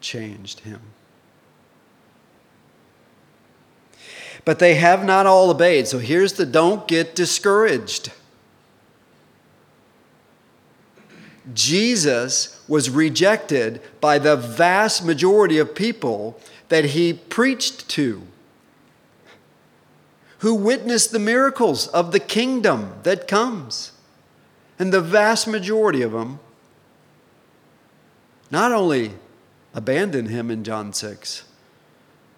changed 0.02 0.62
him. 0.62 0.82
But 4.44 4.58
they 4.58 4.74
have 4.74 5.06
not 5.06 5.28
all 5.28 5.52
obeyed. 5.52 5.88
So 5.88 6.00
here's 6.00 6.34
the 6.34 6.48
don't 6.48 6.88
get 6.88 7.14
discouraged. 7.14 8.12
Jesus 11.54 12.60
was 12.68 12.90
rejected 12.90 13.82
by 14.02 14.18
the 14.18 14.36
vast 14.36 15.06
majority 15.06 15.60
of 15.60 15.76
people 15.76 16.40
that 16.70 16.86
he 16.86 17.14
preached 17.14 17.88
to, 17.90 18.24
who 20.40 20.56
witnessed 20.56 21.12
the 21.12 21.20
miracles 21.20 21.86
of 21.90 22.14
the 22.14 22.20
kingdom 22.20 22.96
that 23.04 23.28
comes. 23.28 23.92
And 24.80 24.92
the 24.92 25.02
vast 25.02 25.48
majority 25.48 26.02
of 26.02 26.14
them 26.14 26.40
not 28.54 28.72
only 28.72 29.14
abandoned 29.74 30.30
him 30.30 30.52
in 30.52 30.64
John 30.64 30.94
6, 30.94 31.44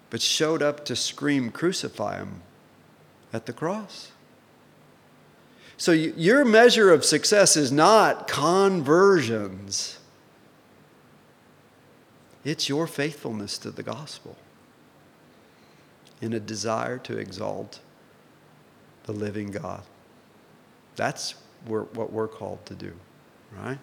but 0.08 0.22
showed 0.22 0.62
up 0.62 0.82
to 0.86 0.96
scream, 0.96 1.50
Crucify 1.50 2.16
him 2.16 2.40
at 3.34 3.44
the 3.44 3.52
cross. 3.52 4.12
So, 5.76 5.92
your 5.92 6.42
measure 6.46 6.90
of 6.90 7.04
success 7.04 7.54
is 7.54 7.70
not 7.70 8.28
conversions, 8.28 9.98
it's 12.46 12.66
your 12.66 12.86
faithfulness 12.86 13.58
to 13.58 13.70
the 13.70 13.82
gospel 13.82 14.38
in 16.22 16.32
a 16.32 16.40
desire 16.40 16.96
to 16.96 17.18
exalt 17.18 17.80
the 19.04 19.12
living 19.12 19.50
God. 19.50 19.82
That's 20.94 21.34
what 21.66 22.10
we're 22.10 22.26
called 22.26 22.64
to 22.64 22.74
do, 22.74 22.94
right? 23.54 23.78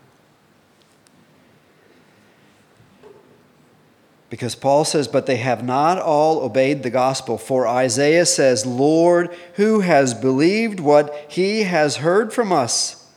Because 4.33 4.55
Paul 4.55 4.83
says, 4.83 5.07
But 5.07 5.27
they 5.27 5.35
have 5.35 5.63
not 5.63 5.99
all 5.99 6.41
obeyed 6.41 6.81
the 6.81 6.89
gospel. 6.89 7.37
For 7.37 7.67
Isaiah 7.67 8.25
says, 8.25 8.65
Lord, 8.65 9.29
who 9.57 9.81
has 9.81 10.15
believed 10.15 10.79
what 10.79 11.13
he 11.27 11.65
has 11.65 11.97
heard 11.97 12.33
from 12.33 12.51
us? 12.51 13.07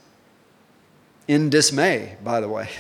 In 1.27 1.49
dismay, 1.49 2.19
by 2.23 2.43
the 2.43 2.51
way. 2.51 2.69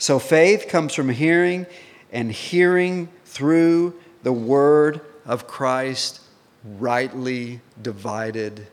So 0.00 0.18
faith 0.18 0.66
comes 0.68 0.94
from 0.94 1.08
hearing, 1.08 1.66
and 2.12 2.30
hearing 2.32 3.08
through 3.24 3.94
the 4.24 4.32
word 4.32 5.00
of 5.26 5.46
Christ, 5.46 6.20
rightly 6.64 7.60
divided 7.82 8.66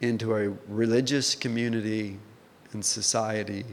into 0.00 0.34
a 0.34 0.50
religious 0.68 1.36
community 1.36 2.18
and 2.72 2.84
society 2.84 3.64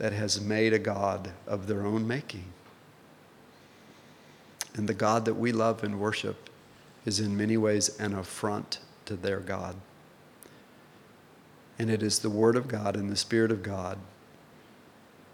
that 0.00 0.14
has 0.14 0.40
made 0.40 0.72
a 0.72 0.78
God 0.78 1.30
of 1.46 1.66
their 1.66 1.84
own 1.84 2.08
making. 2.08 2.46
And 4.74 4.88
the 4.88 4.94
God 4.94 5.26
that 5.26 5.34
we 5.34 5.52
love 5.52 5.84
and 5.84 6.00
worship 6.00 6.48
is 7.04 7.20
in 7.20 7.36
many 7.36 7.58
ways 7.58 8.00
an 8.00 8.14
affront 8.14 8.78
to 9.04 9.14
their 9.14 9.40
God. 9.40 9.76
And 11.78 11.90
it 11.90 12.02
is 12.02 12.20
the 12.20 12.30
Word 12.30 12.56
of 12.56 12.66
God 12.66 12.96
and 12.96 13.10
the 13.10 13.16
Spirit 13.16 13.52
of 13.52 13.62
God 13.62 13.98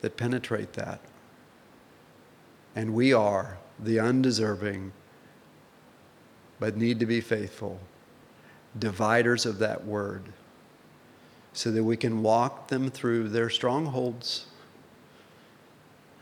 that 0.01 0.17
penetrate 0.17 0.73
that. 0.73 0.99
And 2.75 2.93
we 2.93 3.13
are 3.13 3.59
the 3.79 4.01
undeserving, 4.01 4.91
but 6.59 6.77
need 6.77 6.99
to 6.99 7.07
be 7.07 7.21
faithful, 7.21 7.79
dividers 8.77 9.47
of 9.47 9.61
that 9.61 9.85
Word, 9.85 10.25
so 11.53 11.71
that 11.71 11.85
we 11.85 11.97
can 11.97 12.25
walk 12.25 12.67
them 12.67 12.91
through 12.91 13.29
their 13.29 13.49
strongholds 13.49 14.47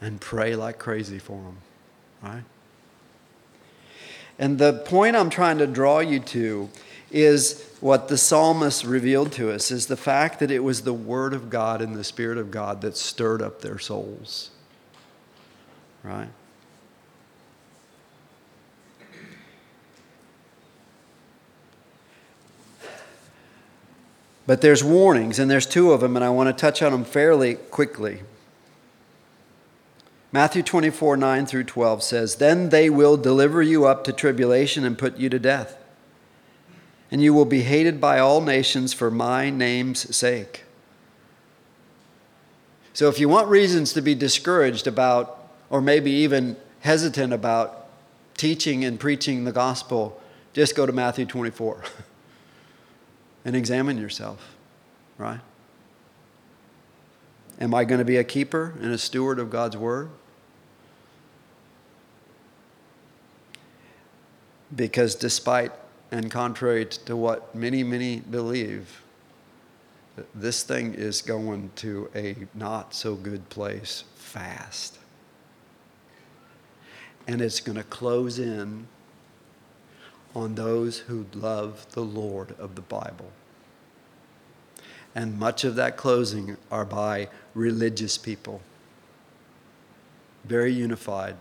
and 0.05 0.21
pray 0.21 0.55
like 0.55 0.79
crazy 0.79 1.19
for 1.19 1.43
them, 1.43 1.57
right? 2.23 2.45
And 4.39 4.59
the 4.59 4.75
point 4.75 5.17
I'm 5.17 5.31
trying 5.31 5.57
to 5.59 5.67
draw 5.67 6.01
you 6.01 6.21
to 6.21 6.69
is 7.11 7.65
what 7.81 8.09
the 8.09 8.19
psalmist 8.19 8.85
revealed 8.85 9.33
to 9.33 9.51
us 9.51 9.71
is 9.71 9.87
the 9.87 9.97
fact 9.97 10.41
that 10.41 10.51
it 10.51 10.59
was 10.59 10.83
the 10.83 10.93
word 10.93 11.33
of 11.33 11.49
God 11.49 11.81
and 11.81 11.95
the 11.95 12.05
spirit 12.05 12.37
of 12.37 12.51
God 12.51 12.83
that 12.83 12.99
stirred 12.99 13.41
up 13.41 13.63
their 13.63 13.79
souls. 13.79 14.51
Right? 16.03 16.29
But 24.47 24.61
there's 24.61 24.85
warnings, 24.85 25.39
and 25.39 25.51
there's 25.51 25.65
two 25.65 25.93
of 25.93 26.03
them, 26.03 26.17
and 26.17 26.25
I 26.25 26.29
want 26.29 26.49
to 26.49 26.53
touch 26.53 26.83
on 26.83 26.93
them 26.93 27.05
fairly 27.05 27.55
quickly. 27.55 28.21
Matthew 30.35 30.65
24, 30.65 31.17
9 31.17 31.47
through 31.47 31.63
12 31.63 32.03
says, 32.03 32.35
Then 32.35 32.71
they 32.71 32.91
will 32.91 33.17
deliver 33.17 33.63
you 33.63 33.85
up 33.85 34.03
to 34.03 34.13
tribulation 34.13 34.85
and 34.85 34.99
put 34.99 35.17
you 35.17 35.29
to 35.29 35.39
death. 35.39 35.79
And 37.09 37.23
you 37.23 37.33
will 37.33 37.45
be 37.45 37.63
hated 37.63 38.01
by 38.01 38.19
all 38.19 38.41
nations 38.41 38.93
for 38.93 39.13
my 39.13 39.49
name's 39.49 40.17
sake. 40.17 40.65
So, 42.95 43.09
if 43.09 43.21
you 43.21 43.29
want 43.29 43.47
reasons 43.47 43.93
to 43.93 44.03
be 44.03 44.17
discouraged 44.17 44.89
about, 44.89 45.39
or 45.71 45.81
maybe 45.81 46.11
even 46.11 46.57
hesitant 46.81 47.33
about 47.33 47.87
teaching 48.37 48.85
and 48.85 48.99
preaching 48.99 49.45
the 49.45 49.53
gospel, 49.53 50.21
just 50.53 50.75
go 50.75 50.85
to 50.85 50.93
Matthew 50.93 51.27
24 51.27 51.85
and 53.45 53.55
examine 53.55 53.99
yourself, 53.99 54.57
right? 55.17 55.39
Am 57.61 57.73
I 57.73 57.85
going 57.85 58.01
to 58.01 58.05
be 58.05 58.17
a 58.17 58.25
keeper 58.25 58.75
and 58.81 58.91
a 58.91 58.99
steward 58.99 59.39
of 59.39 59.49
God's 59.49 59.77
word? 59.77 60.11
Because 64.75 65.15
despite 65.15 65.73
and 66.11 66.31
contrary 66.31 66.87
to 66.87 67.17
what 67.17 67.55
many, 67.55 67.83
many 67.83 68.21
believe, 68.21 69.03
this 70.35 70.63
thing 70.63 70.95
is 70.95 71.23
going 71.23 71.71
to 71.77 72.09
a 72.15 72.37
not 72.55 72.95
so 72.95 73.15
good 73.15 73.49
place 73.49 74.05
fast. 74.15 74.99
And 77.27 77.41
it's 77.41 77.61
going 77.61 77.77
to 77.77 77.85
close 77.85 78.39
in 78.39 78.87
on 80.35 80.55
those 80.55 80.99
who 80.99 81.27
love 81.35 81.87
the 81.93 82.03
Lord 82.03 82.55
of 82.59 82.75
the 82.75 82.83
Bible. 82.83 83.31
And 85.15 85.39
much 85.39 85.65
of 85.65 85.77
that 85.77 85.97
closing 85.97 86.57
are 86.71 86.85
by 86.85 87.29
religious 87.55 88.19
people. 88.19 88.61
Very 90.45 90.73
unified. 90.73 91.37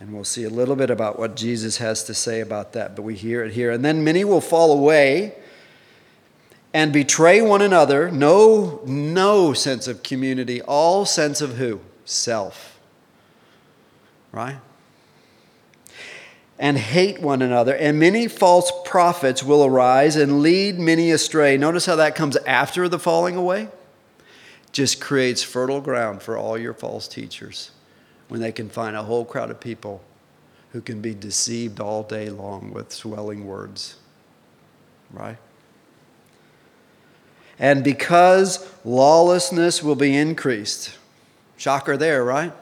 And 0.00 0.12
we'll 0.12 0.24
see 0.24 0.44
a 0.44 0.50
little 0.50 0.76
bit 0.76 0.90
about 0.90 1.18
what 1.18 1.34
Jesus 1.34 1.78
has 1.78 2.04
to 2.04 2.14
say 2.14 2.40
about 2.40 2.72
that, 2.74 2.94
but 2.94 3.02
we 3.02 3.14
hear 3.14 3.42
it 3.42 3.52
here. 3.52 3.70
And 3.70 3.84
then 3.84 4.04
many 4.04 4.24
will 4.24 4.40
fall 4.40 4.72
away 4.72 5.34
and 6.72 6.92
betray 6.92 7.40
one 7.40 7.62
another. 7.62 8.10
No, 8.10 8.80
no 8.86 9.52
sense 9.52 9.88
of 9.88 10.02
community, 10.02 10.62
all 10.62 11.04
sense 11.04 11.40
of 11.40 11.56
who? 11.56 11.80
Self. 12.04 12.78
Right? 14.30 14.58
And 16.60 16.78
hate 16.78 17.20
one 17.20 17.42
another. 17.42 17.74
And 17.74 17.98
many 17.98 18.28
false 18.28 18.70
prophets 18.84 19.42
will 19.42 19.64
arise 19.64 20.14
and 20.14 20.42
lead 20.42 20.78
many 20.78 21.10
astray. 21.10 21.56
Notice 21.56 21.86
how 21.86 21.96
that 21.96 22.14
comes 22.14 22.36
after 22.38 22.88
the 22.88 22.98
falling 22.98 23.36
away? 23.36 23.68
Just 24.70 25.00
creates 25.00 25.42
fertile 25.42 25.80
ground 25.80 26.22
for 26.22 26.36
all 26.36 26.56
your 26.56 26.74
false 26.74 27.08
teachers 27.08 27.70
when 28.28 28.40
they 28.40 28.52
can 28.52 28.68
find 28.68 28.94
a 28.94 29.02
whole 29.02 29.24
crowd 29.24 29.50
of 29.50 29.60
people 29.60 30.02
who 30.72 30.80
can 30.80 31.00
be 31.00 31.14
deceived 31.14 31.80
all 31.80 32.02
day 32.02 32.28
long 32.28 32.72
with 32.72 32.92
swelling 32.92 33.46
words. 33.46 33.96
Right? 35.10 35.38
And 37.58 37.82
because 37.82 38.66
lawlessness 38.84 39.82
will 39.82 39.96
be 39.96 40.16
increased. 40.16 40.96
Shocker 41.56 41.96
there, 41.96 42.22
right? 42.22 42.52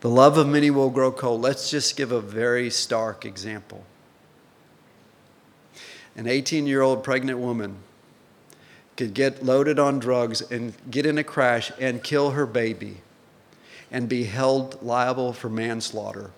The 0.00 0.10
love 0.10 0.36
of 0.36 0.46
many 0.46 0.70
will 0.70 0.90
grow 0.90 1.10
cold. 1.10 1.40
Let's 1.40 1.70
just 1.70 1.96
give 1.96 2.12
a 2.12 2.20
very 2.20 2.68
stark 2.68 3.24
example. 3.24 3.84
An 6.14 6.26
18 6.26 6.66
year 6.66 6.82
old 6.82 7.02
pregnant 7.02 7.38
woman 7.38 7.78
could 8.96 9.14
get 9.14 9.44
loaded 9.44 9.78
on 9.78 9.98
drugs 9.98 10.40
and 10.40 10.74
get 10.90 11.04
in 11.06 11.18
a 11.18 11.24
crash 11.24 11.72
and 11.80 12.02
kill 12.02 12.30
her 12.30 12.46
baby 12.46 12.98
and 13.90 14.08
be 14.08 14.24
held 14.24 14.82
liable 14.82 15.32
for 15.32 15.48
manslaughter 15.48 16.30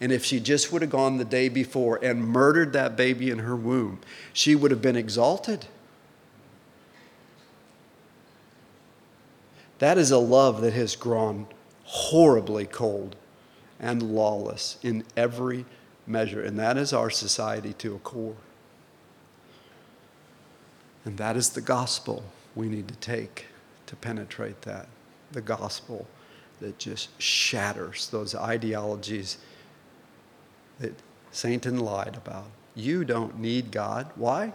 and 0.00 0.12
if 0.12 0.24
she 0.24 0.40
just 0.40 0.72
would 0.72 0.82
have 0.82 0.90
gone 0.90 1.18
the 1.18 1.24
day 1.24 1.48
before 1.48 1.98
and 2.02 2.26
murdered 2.26 2.72
that 2.72 2.96
baby 2.96 3.30
in 3.30 3.40
her 3.40 3.56
womb, 3.56 4.00
she 4.32 4.54
would 4.54 4.70
have 4.70 4.82
been 4.82 4.96
exalted. 4.96 5.66
That 9.78 9.98
is 9.98 10.10
a 10.10 10.18
love 10.18 10.60
that 10.62 10.72
has 10.72 10.96
grown 10.96 11.46
horribly 11.84 12.66
cold 12.66 13.16
and 13.78 14.02
lawless 14.02 14.78
in 14.82 15.04
every 15.16 15.64
measure. 16.06 16.42
And 16.42 16.58
that 16.58 16.76
is 16.76 16.92
our 16.92 17.10
society 17.10 17.72
to 17.74 17.94
a 17.94 17.98
core. 17.98 18.36
And 21.04 21.18
that 21.18 21.36
is 21.36 21.50
the 21.50 21.60
gospel 21.60 22.24
we 22.54 22.68
need 22.68 22.88
to 22.88 22.94
take 22.96 23.46
to 23.86 23.96
penetrate 23.96 24.62
that. 24.62 24.88
The 25.32 25.42
gospel 25.42 26.06
that 26.60 26.78
just 26.78 27.08
shatters 27.20 28.08
those 28.08 28.34
ideologies 28.34 29.38
that 30.78 30.94
Satan 31.30 31.78
lied 31.78 32.16
about. 32.16 32.46
You 32.74 33.04
don't 33.04 33.38
need 33.38 33.70
God. 33.70 34.10
Why? 34.16 34.52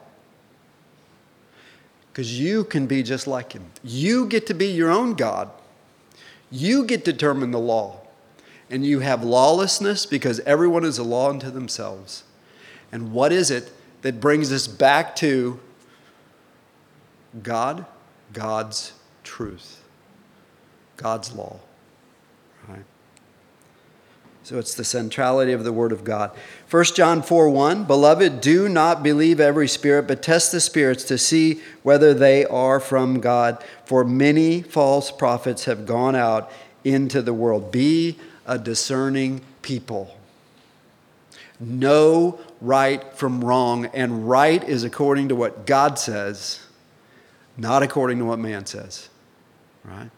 Because 2.11 2.39
you 2.39 2.63
can 2.63 2.87
be 2.87 3.03
just 3.03 3.27
like 3.27 3.53
him. 3.53 3.65
You 3.83 4.25
get 4.25 4.47
to 4.47 4.53
be 4.53 4.67
your 4.67 4.89
own 4.89 5.13
God. 5.13 5.49
You 6.49 6.83
get 6.85 7.05
to 7.05 7.13
determine 7.13 7.51
the 7.51 7.59
law. 7.59 8.01
And 8.69 8.85
you 8.85 8.99
have 8.99 9.23
lawlessness 9.23 10.05
because 10.05 10.39
everyone 10.41 10.83
is 10.83 10.97
a 10.97 11.03
law 11.03 11.29
unto 11.29 11.49
themselves. 11.49 12.23
And 12.91 13.11
what 13.11 13.31
is 13.31 13.51
it 13.51 13.71
that 14.01 14.19
brings 14.19 14.51
us 14.51 14.67
back 14.67 15.15
to 15.17 15.59
God? 17.43 17.85
God's 18.33 18.93
truth, 19.23 19.83
God's 20.97 21.33
law. 21.33 21.59
Right? 22.67 22.85
So 24.43 24.57
it's 24.57 24.73
the 24.73 24.83
centrality 24.83 25.51
of 25.51 25.63
the 25.63 25.73
Word 25.73 25.91
of 25.91 26.03
God. 26.03 26.31
1 26.69 26.83
John 26.95 27.21
4 27.21 27.49
1 27.49 27.83
Beloved, 27.83 28.41
do 28.41 28.67
not 28.69 29.03
believe 29.03 29.39
every 29.39 29.67
spirit, 29.67 30.07
but 30.07 30.23
test 30.23 30.51
the 30.51 30.59
spirits 30.59 31.03
to 31.05 31.17
see 31.17 31.61
whether 31.83 32.13
they 32.13 32.45
are 32.45 32.79
from 32.79 33.19
God. 33.19 33.63
For 33.85 34.03
many 34.03 34.61
false 34.61 35.11
prophets 35.11 35.65
have 35.65 35.85
gone 35.85 36.15
out 36.15 36.51
into 36.83 37.21
the 37.21 37.33
world. 37.33 37.71
Be 37.71 38.17
a 38.45 38.57
discerning 38.57 39.41
people. 39.61 40.15
Know 41.59 42.39
right 42.61 43.03
from 43.13 43.43
wrong, 43.43 43.85
and 43.87 44.29
right 44.29 44.63
is 44.63 44.83
according 44.83 45.29
to 45.29 45.35
what 45.35 45.65
God 45.65 45.99
says, 45.99 46.61
not 47.59 47.83
according 47.83 48.17
to 48.19 48.25
what 48.25 48.39
man 48.39 48.65
says. 48.65 49.09
Right? 49.83 50.09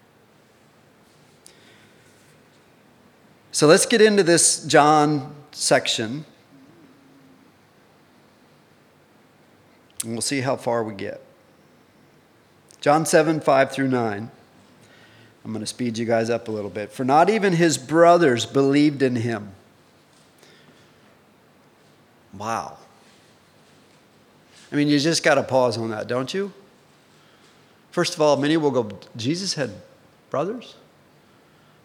So 3.51 3.67
let's 3.67 3.85
get 3.85 4.01
into 4.01 4.23
this 4.23 4.63
John 4.65 5.35
section. 5.51 6.25
And 10.03 10.13
we'll 10.13 10.21
see 10.21 10.41
how 10.41 10.55
far 10.55 10.83
we 10.83 10.93
get. 10.93 11.21
John 12.79 13.05
7, 13.05 13.41
5 13.41 13.71
through 13.71 13.89
9. 13.89 14.31
I'm 15.43 15.51
going 15.51 15.61
to 15.61 15.67
speed 15.67 15.97
you 15.97 16.05
guys 16.05 16.29
up 16.29 16.47
a 16.47 16.51
little 16.51 16.69
bit. 16.69 16.91
For 16.91 17.03
not 17.03 17.29
even 17.29 17.53
his 17.53 17.77
brothers 17.77 18.45
believed 18.45 19.01
in 19.01 19.15
him. 19.15 19.51
Wow. 22.37 22.77
I 24.71 24.75
mean, 24.75 24.87
you 24.87 24.99
just 24.99 25.23
got 25.23 25.35
to 25.35 25.43
pause 25.43 25.77
on 25.77 25.89
that, 25.89 26.07
don't 26.07 26.33
you? 26.33 26.53
First 27.91 28.15
of 28.15 28.21
all, 28.21 28.37
many 28.37 28.57
will 28.57 28.71
go, 28.71 28.89
Jesus 29.15 29.53
had 29.53 29.71
brothers? 30.29 30.75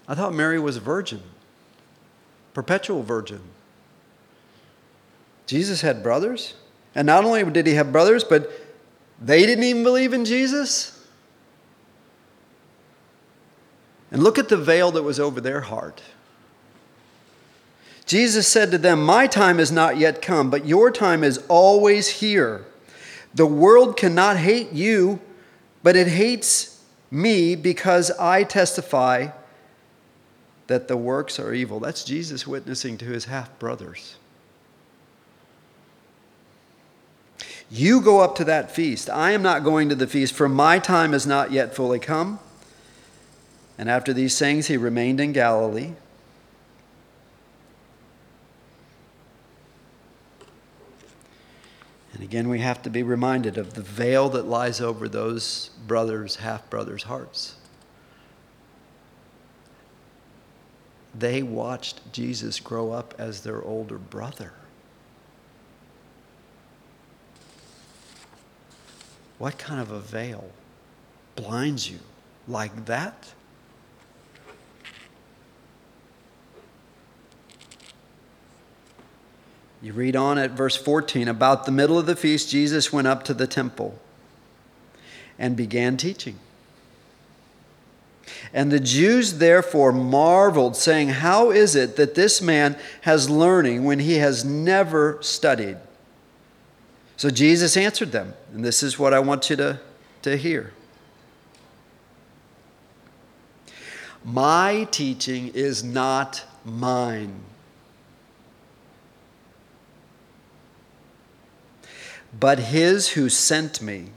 I 0.08 0.14
thought 0.14 0.32
Mary 0.32 0.58
was 0.58 0.76
a 0.76 0.80
virgin 0.80 1.22
perpetual 2.56 3.02
virgin. 3.02 3.40
Jesus 5.46 5.82
had 5.82 6.02
brothers. 6.02 6.54
And 6.94 7.04
not 7.04 7.22
only 7.22 7.44
did 7.50 7.66
he 7.66 7.74
have 7.74 7.92
brothers, 7.92 8.24
but 8.24 8.50
they 9.20 9.44
didn't 9.44 9.64
even 9.64 9.82
believe 9.82 10.14
in 10.14 10.24
Jesus. 10.24 11.06
And 14.10 14.22
look 14.22 14.38
at 14.38 14.48
the 14.48 14.56
veil 14.56 14.90
that 14.92 15.02
was 15.02 15.20
over 15.20 15.38
their 15.38 15.60
heart. 15.60 16.00
Jesus 18.06 18.48
said 18.48 18.70
to 18.70 18.78
them, 18.78 19.04
My 19.04 19.26
time 19.26 19.60
is 19.60 19.70
not 19.70 19.98
yet 19.98 20.22
come, 20.22 20.48
but 20.48 20.64
your 20.64 20.90
time 20.90 21.22
is 21.22 21.36
always 21.48 22.08
here. 22.08 22.64
The 23.34 23.44
world 23.44 23.98
cannot 23.98 24.38
hate 24.38 24.72
you, 24.72 25.20
but 25.86 25.94
it 25.94 26.08
hates 26.08 26.82
me 27.12 27.54
because 27.54 28.10
I 28.18 28.42
testify 28.42 29.28
that 30.66 30.88
the 30.88 30.96
works 30.96 31.38
are 31.38 31.54
evil. 31.54 31.78
That's 31.78 32.02
Jesus 32.02 32.44
witnessing 32.44 32.98
to 32.98 33.04
his 33.04 33.26
half 33.26 33.56
brothers. 33.60 34.16
You 37.70 38.00
go 38.00 38.18
up 38.18 38.34
to 38.34 38.44
that 38.46 38.72
feast. 38.72 39.08
I 39.08 39.30
am 39.30 39.42
not 39.42 39.62
going 39.62 39.88
to 39.90 39.94
the 39.94 40.08
feast, 40.08 40.34
for 40.34 40.48
my 40.48 40.80
time 40.80 41.14
is 41.14 41.24
not 41.24 41.52
yet 41.52 41.72
fully 41.72 42.00
come. 42.00 42.40
And 43.78 43.88
after 43.88 44.12
these 44.12 44.36
things, 44.36 44.66
he 44.66 44.76
remained 44.76 45.20
in 45.20 45.30
Galilee. 45.30 45.92
And 52.16 52.24
again, 52.24 52.48
we 52.48 52.60
have 52.60 52.82
to 52.82 52.90
be 52.90 53.02
reminded 53.02 53.58
of 53.58 53.74
the 53.74 53.82
veil 53.82 54.30
that 54.30 54.46
lies 54.46 54.80
over 54.80 55.06
those 55.06 55.68
brothers, 55.86 56.36
half 56.36 56.68
brothers' 56.70 57.02
hearts. 57.04 57.56
they 61.18 61.42
watched 61.42 62.12
Jesus 62.12 62.60
grow 62.60 62.92
up 62.92 63.14
as 63.18 63.40
their 63.40 63.62
older 63.62 63.98
brother. 63.98 64.52
What 69.38 69.58
kind 69.58 69.80
of 69.80 69.90
a 69.90 70.00
veil 70.00 70.50
blinds 71.34 71.90
you 71.90 71.98
like 72.48 72.86
that? 72.86 73.32
You 79.86 79.92
read 79.92 80.16
on 80.16 80.36
at 80.36 80.50
verse 80.50 80.74
14 80.74 81.28
about 81.28 81.64
the 81.64 81.70
middle 81.70 81.96
of 81.96 82.06
the 82.06 82.16
feast, 82.16 82.50
Jesus 82.50 82.92
went 82.92 83.06
up 83.06 83.22
to 83.22 83.32
the 83.32 83.46
temple 83.46 83.96
and 85.38 85.56
began 85.56 85.96
teaching. 85.96 86.40
And 88.52 88.72
the 88.72 88.80
Jews 88.80 89.34
therefore 89.34 89.92
marveled, 89.92 90.74
saying, 90.74 91.10
How 91.10 91.52
is 91.52 91.76
it 91.76 91.94
that 91.94 92.16
this 92.16 92.42
man 92.42 92.76
has 93.02 93.30
learning 93.30 93.84
when 93.84 94.00
he 94.00 94.14
has 94.14 94.44
never 94.44 95.18
studied? 95.20 95.76
So 97.16 97.30
Jesus 97.30 97.76
answered 97.76 98.10
them, 98.10 98.34
and 98.52 98.64
this 98.64 98.82
is 98.82 98.98
what 98.98 99.14
I 99.14 99.20
want 99.20 99.50
you 99.50 99.54
to, 99.54 99.78
to 100.22 100.36
hear. 100.36 100.72
My 104.24 104.88
teaching 104.90 105.52
is 105.54 105.84
not 105.84 106.42
mine. 106.64 107.44
But 112.38 112.58
his 112.58 113.08
who 113.10 113.28
sent 113.28 113.80
me. 113.80 114.10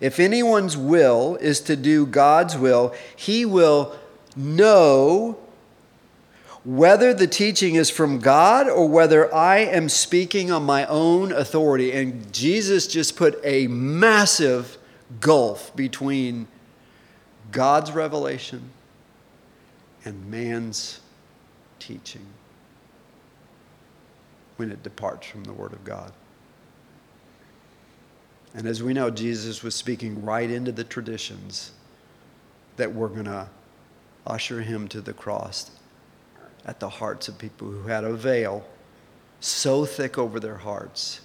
If 0.00 0.18
anyone's 0.18 0.76
will 0.76 1.36
is 1.36 1.60
to 1.62 1.76
do 1.76 2.06
God's 2.06 2.56
will, 2.56 2.94
he 3.14 3.44
will 3.44 3.96
know 4.34 5.38
whether 6.64 7.14
the 7.14 7.26
teaching 7.26 7.74
is 7.74 7.90
from 7.90 8.18
God 8.18 8.68
or 8.68 8.88
whether 8.88 9.32
I 9.34 9.58
am 9.58 9.88
speaking 9.88 10.50
on 10.50 10.62
my 10.64 10.86
own 10.86 11.32
authority. 11.32 11.92
And 11.92 12.32
Jesus 12.32 12.86
just 12.86 13.16
put 13.16 13.38
a 13.44 13.66
massive 13.66 14.78
gulf 15.20 15.74
between 15.74 16.48
God's 17.50 17.92
revelation 17.92 18.70
and 20.04 20.30
man's 20.30 21.00
teaching 21.78 22.26
when 24.56 24.70
it 24.70 24.82
departs 24.82 25.26
from 25.26 25.44
the 25.44 25.52
Word 25.52 25.72
of 25.72 25.82
God. 25.84 26.12
And 28.54 28.66
as 28.66 28.82
we 28.82 28.92
know, 28.92 29.10
Jesus 29.10 29.62
was 29.62 29.74
speaking 29.74 30.24
right 30.24 30.50
into 30.50 30.72
the 30.72 30.84
traditions 30.84 31.72
that 32.76 32.94
were 32.94 33.08
going 33.08 33.26
to 33.26 33.48
usher 34.26 34.62
him 34.62 34.88
to 34.88 35.00
the 35.00 35.12
cross 35.12 35.70
at 36.64 36.80
the 36.80 36.88
hearts 36.88 37.28
of 37.28 37.38
people 37.38 37.70
who 37.70 37.88
had 37.88 38.04
a 38.04 38.14
veil 38.14 38.64
so 39.40 39.84
thick 39.84 40.18
over 40.18 40.38
their 40.38 40.58
hearts 40.58 41.20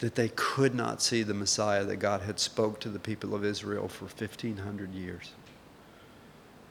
that 0.00 0.14
they 0.14 0.30
could 0.34 0.74
not 0.74 1.02
see 1.02 1.22
the 1.22 1.34
Messiah 1.34 1.84
that 1.84 1.96
God 1.96 2.22
had 2.22 2.40
spoke 2.40 2.80
to 2.80 2.88
the 2.88 2.98
people 2.98 3.34
of 3.34 3.44
Israel 3.44 3.86
for 3.86 4.06
1500 4.06 4.94
years. 4.94 5.32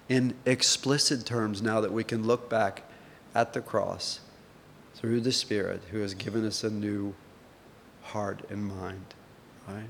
In 0.10 0.34
explicit 0.46 1.26
terms 1.26 1.62
now 1.62 1.80
that 1.82 1.94
we 1.94 2.04
can 2.04 2.26
look 2.26 2.50
back 2.50 2.84
at 3.36 3.54
the 3.54 3.62
cross 3.62 4.20
through 4.96 5.22
the 5.22 5.32
Spirit 5.32 5.82
who 5.92 6.00
has 6.00 6.16
given 6.16 6.46
us 6.46 6.64
a 6.64 6.70
new 6.70 7.14
heart 8.10 8.42
and 8.50 8.68
mind, 8.68 9.14
right? 9.68 9.90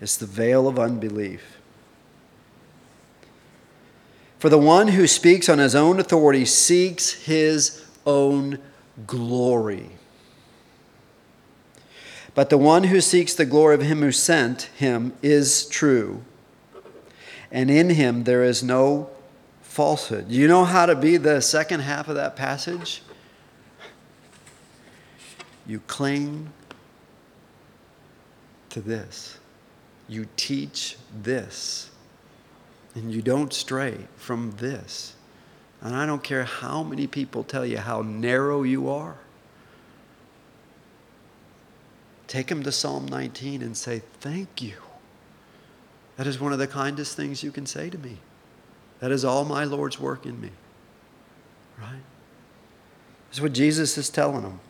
It's 0.00 0.16
the 0.16 0.26
veil 0.26 0.68
of 0.68 0.78
unbelief. 0.78 1.58
For 4.38 4.48
the 4.48 4.58
one 4.58 4.88
who 4.88 5.06
speaks 5.06 5.48
on 5.48 5.58
his 5.58 5.74
own 5.74 5.98
authority 5.98 6.44
seeks 6.44 7.12
his 7.12 7.82
own 8.04 8.58
glory. 9.06 9.90
But 12.34 12.50
the 12.50 12.58
one 12.58 12.84
who 12.84 13.00
seeks 13.00 13.32
the 13.32 13.46
glory 13.46 13.76
of 13.76 13.82
him 13.82 14.00
who 14.00 14.12
sent 14.12 14.62
him 14.76 15.14
is 15.22 15.66
true, 15.66 16.22
and 17.50 17.70
in 17.70 17.90
him 17.90 18.24
there 18.24 18.42
is 18.42 18.62
no 18.62 19.08
falsehood. 19.62 20.30
You 20.30 20.48
know 20.48 20.64
how 20.64 20.86
to 20.86 20.96
be 20.96 21.16
the 21.16 21.40
second 21.40 21.80
half 21.80 22.08
of 22.08 22.16
that 22.16 22.36
passage? 22.36 23.02
You 25.66 25.80
cling 25.86 26.52
to 28.70 28.80
this, 28.80 29.38
you 30.08 30.26
teach 30.36 30.96
this 31.22 31.90
and 32.94 33.12
you 33.12 33.22
don't 33.22 33.52
stray 33.52 34.06
from 34.16 34.52
this. 34.52 35.14
And 35.80 35.94
I 35.94 36.06
don't 36.06 36.22
care 36.22 36.44
how 36.44 36.82
many 36.82 37.06
people 37.06 37.44
tell 37.44 37.66
you 37.66 37.78
how 37.78 38.02
narrow 38.02 38.62
you 38.62 38.88
are. 38.88 39.16
Take 42.26 42.46
them 42.48 42.62
to 42.62 42.72
Psalm 42.72 43.06
19 43.06 43.62
and 43.62 43.76
say, 43.76 44.02
Thank 44.20 44.62
you. 44.62 44.74
That 46.16 46.26
is 46.26 46.40
one 46.40 46.52
of 46.52 46.58
the 46.58 46.66
kindest 46.66 47.16
things 47.16 47.42
you 47.42 47.50
can 47.50 47.66
say 47.66 47.90
to 47.90 47.98
me. 47.98 48.18
That 49.00 49.10
is 49.10 49.24
all 49.24 49.44
my 49.44 49.64
Lord's 49.64 50.00
work 50.00 50.24
in 50.24 50.40
me. 50.40 50.50
Right? 51.78 52.02
That's 53.28 53.40
what 53.40 53.52
Jesus 53.52 53.98
is 53.98 54.08
telling 54.08 54.42
them. 54.42 54.60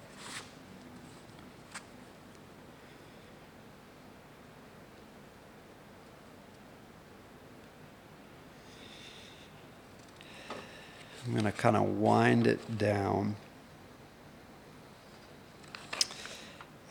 I'm 11.26 11.32
going 11.32 11.44
to 11.44 11.52
kind 11.52 11.76
of 11.76 11.84
wind 11.98 12.46
it 12.46 12.76
down 12.76 13.36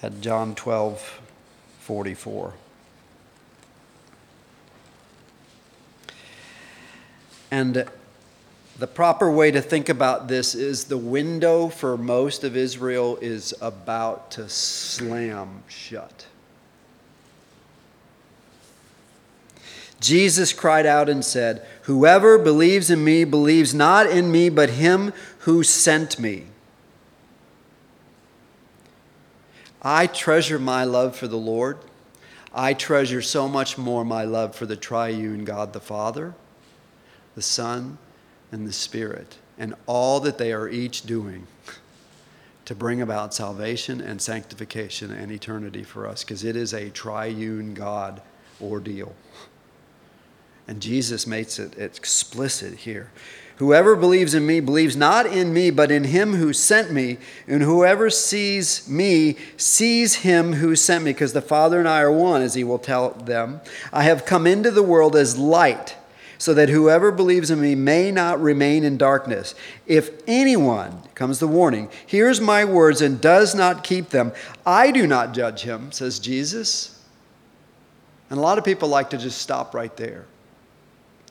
at 0.01 0.21
John 0.21 0.55
12 0.55 1.19
44. 1.79 2.53
And 7.51 7.85
the 8.79 8.87
proper 8.87 9.29
way 9.29 9.51
to 9.51 9.61
think 9.61 9.87
about 9.87 10.27
this 10.27 10.55
is 10.55 10.85
the 10.85 10.97
window 10.97 11.67
for 11.67 11.95
most 11.95 12.43
of 12.43 12.57
Israel 12.57 13.17
is 13.21 13.53
about 13.61 14.31
to 14.31 14.49
slam 14.49 15.63
shut. 15.67 16.25
Jesus 20.03 20.51
cried 20.51 20.85
out 20.85 21.07
and 21.07 21.23
said, 21.23 21.65
Whoever 21.83 22.37
believes 22.37 22.89
in 22.89 23.05
me 23.05 23.23
believes 23.23 23.73
not 23.73 24.05
in 24.05 24.29
me, 24.29 24.49
but 24.49 24.71
him 24.71 25.13
who 25.39 25.63
sent 25.63 26.19
me. 26.19 26.43
I 29.81 30.07
treasure 30.07 30.59
my 30.59 30.83
love 30.83 31.15
for 31.15 31.27
the 31.27 31.37
Lord. 31.37 31.77
I 32.53 32.73
treasure 32.73 33.21
so 33.21 33.47
much 33.47 33.77
more 33.77 34.03
my 34.03 34.25
love 34.25 34.55
for 34.55 34.65
the 34.65 34.75
triune 34.75 35.45
God 35.45 35.71
the 35.71 35.79
Father, 35.79 36.35
the 37.35 37.41
Son, 37.41 37.97
and 38.51 38.67
the 38.67 38.73
Spirit, 38.73 39.37
and 39.57 39.73
all 39.85 40.19
that 40.19 40.37
they 40.37 40.51
are 40.51 40.67
each 40.67 41.03
doing 41.03 41.47
to 42.65 42.75
bring 42.75 43.01
about 43.01 43.33
salvation 43.33 44.01
and 44.01 44.21
sanctification 44.21 45.11
and 45.11 45.31
eternity 45.31 45.83
for 45.83 46.05
us, 46.05 46.25
because 46.25 46.43
it 46.43 46.57
is 46.57 46.73
a 46.73 46.89
triune 46.89 47.73
God 47.73 48.21
ordeal. 48.61 49.15
And 50.67 50.81
Jesus 50.81 51.27
makes 51.27 51.59
it 51.59 51.77
explicit 51.77 52.73
here. 52.79 53.11
Whoever 53.57 53.95
believes 53.95 54.33
in 54.33 54.45
me 54.45 54.59
believes 54.59 54.95
not 54.95 55.25
in 55.25 55.53
me, 55.53 55.69
but 55.69 55.91
in 55.91 56.05
him 56.05 56.33
who 56.33 56.53
sent 56.53 56.91
me. 56.91 57.17
And 57.47 57.61
whoever 57.61 58.09
sees 58.09 58.89
me 58.89 59.37
sees 59.57 60.15
him 60.15 60.53
who 60.53 60.75
sent 60.75 61.03
me, 61.03 61.11
because 61.11 61.33
the 61.33 61.41
Father 61.41 61.79
and 61.79 61.87
I 61.87 62.01
are 62.01 62.11
one, 62.11 62.41
as 62.41 62.55
he 62.55 62.63
will 62.63 62.79
tell 62.79 63.11
them. 63.11 63.61
I 63.91 64.03
have 64.03 64.25
come 64.25 64.47
into 64.47 64.71
the 64.71 64.83
world 64.83 65.15
as 65.15 65.37
light, 65.37 65.95
so 66.39 66.53
that 66.55 66.69
whoever 66.69 67.11
believes 67.11 67.51
in 67.51 67.61
me 67.61 67.75
may 67.75 68.11
not 68.11 68.41
remain 68.41 68.83
in 68.83 68.97
darkness. 68.97 69.53
If 69.85 70.09
anyone, 70.27 71.03
comes 71.13 71.39
the 71.39 71.47
warning, 71.47 71.89
hears 72.07 72.41
my 72.41 72.65
words 72.65 73.01
and 73.01 73.21
does 73.21 73.53
not 73.53 73.83
keep 73.83 74.09
them, 74.09 74.33
I 74.65 74.91
do 74.91 75.05
not 75.05 75.33
judge 75.33 75.61
him, 75.61 75.91
says 75.91 76.19
Jesus. 76.19 76.99
And 78.29 78.39
a 78.39 78.41
lot 78.41 78.57
of 78.57 78.65
people 78.65 78.89
like 78.89 79.11
to 79.11 79.17
just 79.17 79.37
stop 79.39 79.75
right 79.75 79.95
there. 79.95 80.25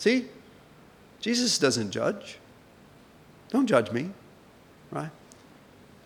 See? 0.03 0.26
Jesus 1.20 1.61
doesn't 1.61 1.92
judge. 1.92 2.38
Don't 3.50 3.68
judge 3.68 3.92
me, 3.92 4.11
right? 4.90 5.12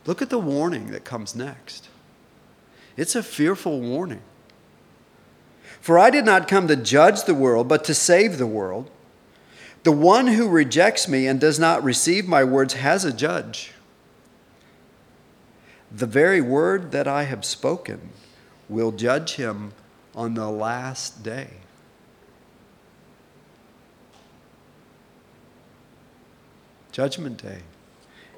Look 0.04 0.20
at 0.20 0.28
the 0.28 0.38
warning 0.38 0.90
that 0.90 1.06
comes 1.06 1.34
next. 1.34 1.88
It's 2.98 3.14
a 3.14 3.22
fearful 3.22 3.80
warning. 3.80 4.20
For 5.80 5.98
I 5.98 6.10
did 6.10 6.26
not 6.26 6.46
come 6.46 6.68
to 6.68 6.76
judge 6.76 7.24
the 7.24 7.32
world, 7.32 7.68
but 7.68 7.84
to 7.84 7.94
save 7.94 8.36
the 8.36 8.46
world. 8.46 8.90
The 9.82 9.92
one 9.92 10.26
who 10.26 10.46
rejects 10.46 11.08
me 11.08 11.26
and 11.26 11.40
does 11.40 11.58
not 11.58 11.82
receive 11.82 12.28
my 12.28 12.44
words 12.44 12.74
has 12.74 13.06
a 13.06 13.14
judge. 13.14 13.72
The 15.90 16.04
very 16.04 16.42
word 16.42 16.92
that 16.92 17.08
I 17.08 17.22
have 17.22 17.46
spoken 17.46 18.10
will 18.68 18.92
judge 18.92 19.36
him 19.36 19.72
on 20.14 20.34
the 20.34 20.50
last 20.50 21.22
day. 21.22 21.48
Judgment 26.96 27.42
Day 27.42 27.58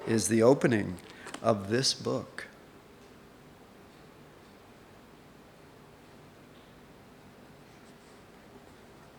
is 0.09 0.27
the 0.27 0.43
opening 0.43 0.97
of 1.45 1.71
this 1.71 1.95
book. 1.95 2.47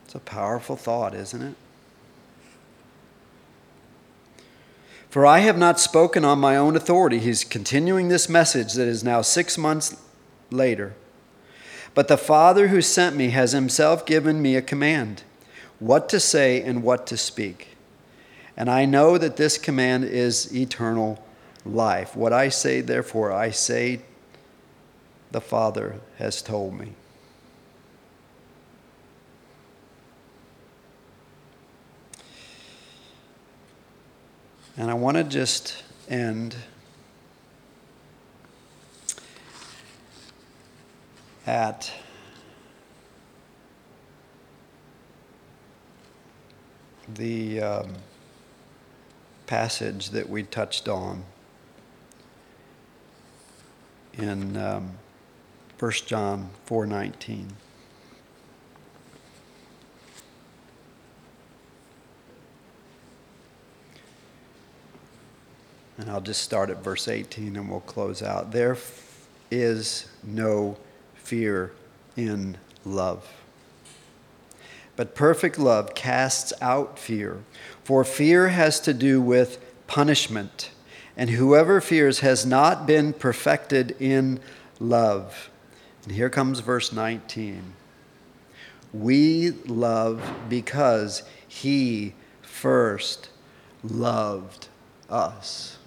It's 0.03 0.13
a 0.13 0.19
powerful 0.19 0.75
thought, 0.75 1.13
isn't 1.13 1.41
it? 1.41 1.55
For 5.09 5.25
I 5.25 5.39
have 5.39 5.57
not 5.57 5.79
spoken 5.79 6.25
on 6.25 6.39
my 6.39 6.57
own 6.57 6.75
authority. 6.75 7.19
He's 7.19 7.45
continuing 7.45 8.09
this 8.09 8.27
message 8.27 8.73
that 8.73 8.89
is 8.89 9.05
now 9.05 9.21
six 9.21 9.57
months 9.57 9.95
later. 10.51 10.95
But 11.95 12.09
the 12.09 12.17
Father 12.17 12.67
who 12.67 12.81
sent 12.81 13.15
me 13.15 13.29
has 13.29 13.53
himself 13.53 14.05
given 14.05 14.41
me 14.41 14.57
a 14.57 14.61
command 14.61 15.23
what 15.79 16.09
to 16.09 16.19
say 16.19 16.61
and 16.61 16.83
what 16.83 17.07
to 17.07 17.15
speak. 17.15 17.77
And 18.59 18.69
I 18.69 18.83
know 18.83 19.17
that 19.17 19.37
this 19.37 19.57
command 19.57 20.03
is 20.03 20.53
eternal 20.53 21.23
life. 21.65 22.13
What 22.13 22.33
I 22.33 22.49
say, 22.49 22.81
therefore, 22.81 23.31
I 23.31 23.51
say, 23.51 24.01
the 25.31 25.39
Father 25.39 26.01
has 26.17 26.41
told 26.41 26.77
me. 26.77 26.93
And 34.75 34.91
I 34.91 34.93
want 34.93 35.15
to 35.15 35.23
just 35.23 35.81
end 36.09 36.57
at 41.47 41.91
the 47.15 47.61
um, 47.61 47.93
passage 49.49 50.11
that 50.11 50.29
we 50.29 50.43
touched 50.43 50.87
on 50.87 51.23
in 54.13 54.55
um, 54.55 54.91
1 55.79 55.91
John 56.05 56.51
4:19. 56.67 57.47
And 65.97 66.11
I'll 66.11 66.21
just 66.21 66.43
start 66.43 66.69
at 66.69 66.83
verse 66.83 67.07
18 67.07 67.55
and 67.55 67.71
we'll 67.71 67.79
close 67.79 68.21
out. 68.21 68.51
There 68.51 68.77
is 69.49 70.07
no 70.23 70.77
fear 71.15 71.71
in 72.15 72.55
love. 72.85 73.27
But 74.99 75.15
perfect 75.15 75.57
love 75.57 75.95
casts 75.95 76.51
out 76.59 76.99
fear, 76.99 77.41
for 77.85 78.03
fear 78.03 78.49
has 78.49 78.81
to 78.81 78.93
do 78.93 79.21
with 79.21 79.57
punishment, 79.87 80.71
and 81.15 81.29
whoever 81.29 81.79
fears 81.79 82.19
has 82.19 82.45
not 82.45 82.85
been 82.85 83.13
perfected 83.13 83.95
in 84.01 84.41
love. 84.77 85.49
And 86.03 86.11
here 86.11 86.29
comes 86.29 86.59
verse 86.59 86.91
19. 86.91 87.75
We 88.91 89.51
love 89.51 90.21
because 90.49 91.23
he 91.47 92.13
first 92.41 93.29
loved 93.81 94.67
us. 95.09 95.77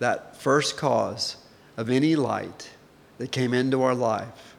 That 0.00 0.36
first 0.36 0.76
cause 0.76 1.38
of 1.78 1.88
any 1.88 2.14
light 2.14 2.72
that 3.16 3.32
came 3.32 3.54
into 3.54 3.80
our 3.82 3.94
life 3.94 4.53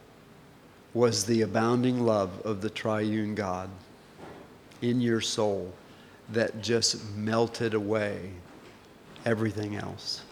was 0.95 1.25
the 1.25 1.41
abounding 1.41 2.05
love 2.05 2.41
of 2.45 2.61
the 2.61 2.69
triune 2.69 3.35
God 3.35 3.69
in 4.81 5.01
your 5.01 5.19
soul 5.21 5.71
that 6.29 6.61
just 6.61 7.13
melted 7.13 7.73
away 7.73 8.31
everything 9.25 9.75
else. 9.75 10.23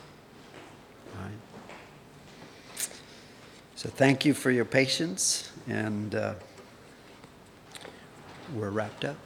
Right? 1.15 2.87
So 3.75 3.89
thank 3.89 4.23
you 4.23 4.33
for 4.33 4.51
your 4.51 4.65
patience, 4.65 5.51
and 5.67 6.15
uh, 6.15 6.33
we're 8.55 8.69
wrapped 8.69 9.03
up. 9.03 9.17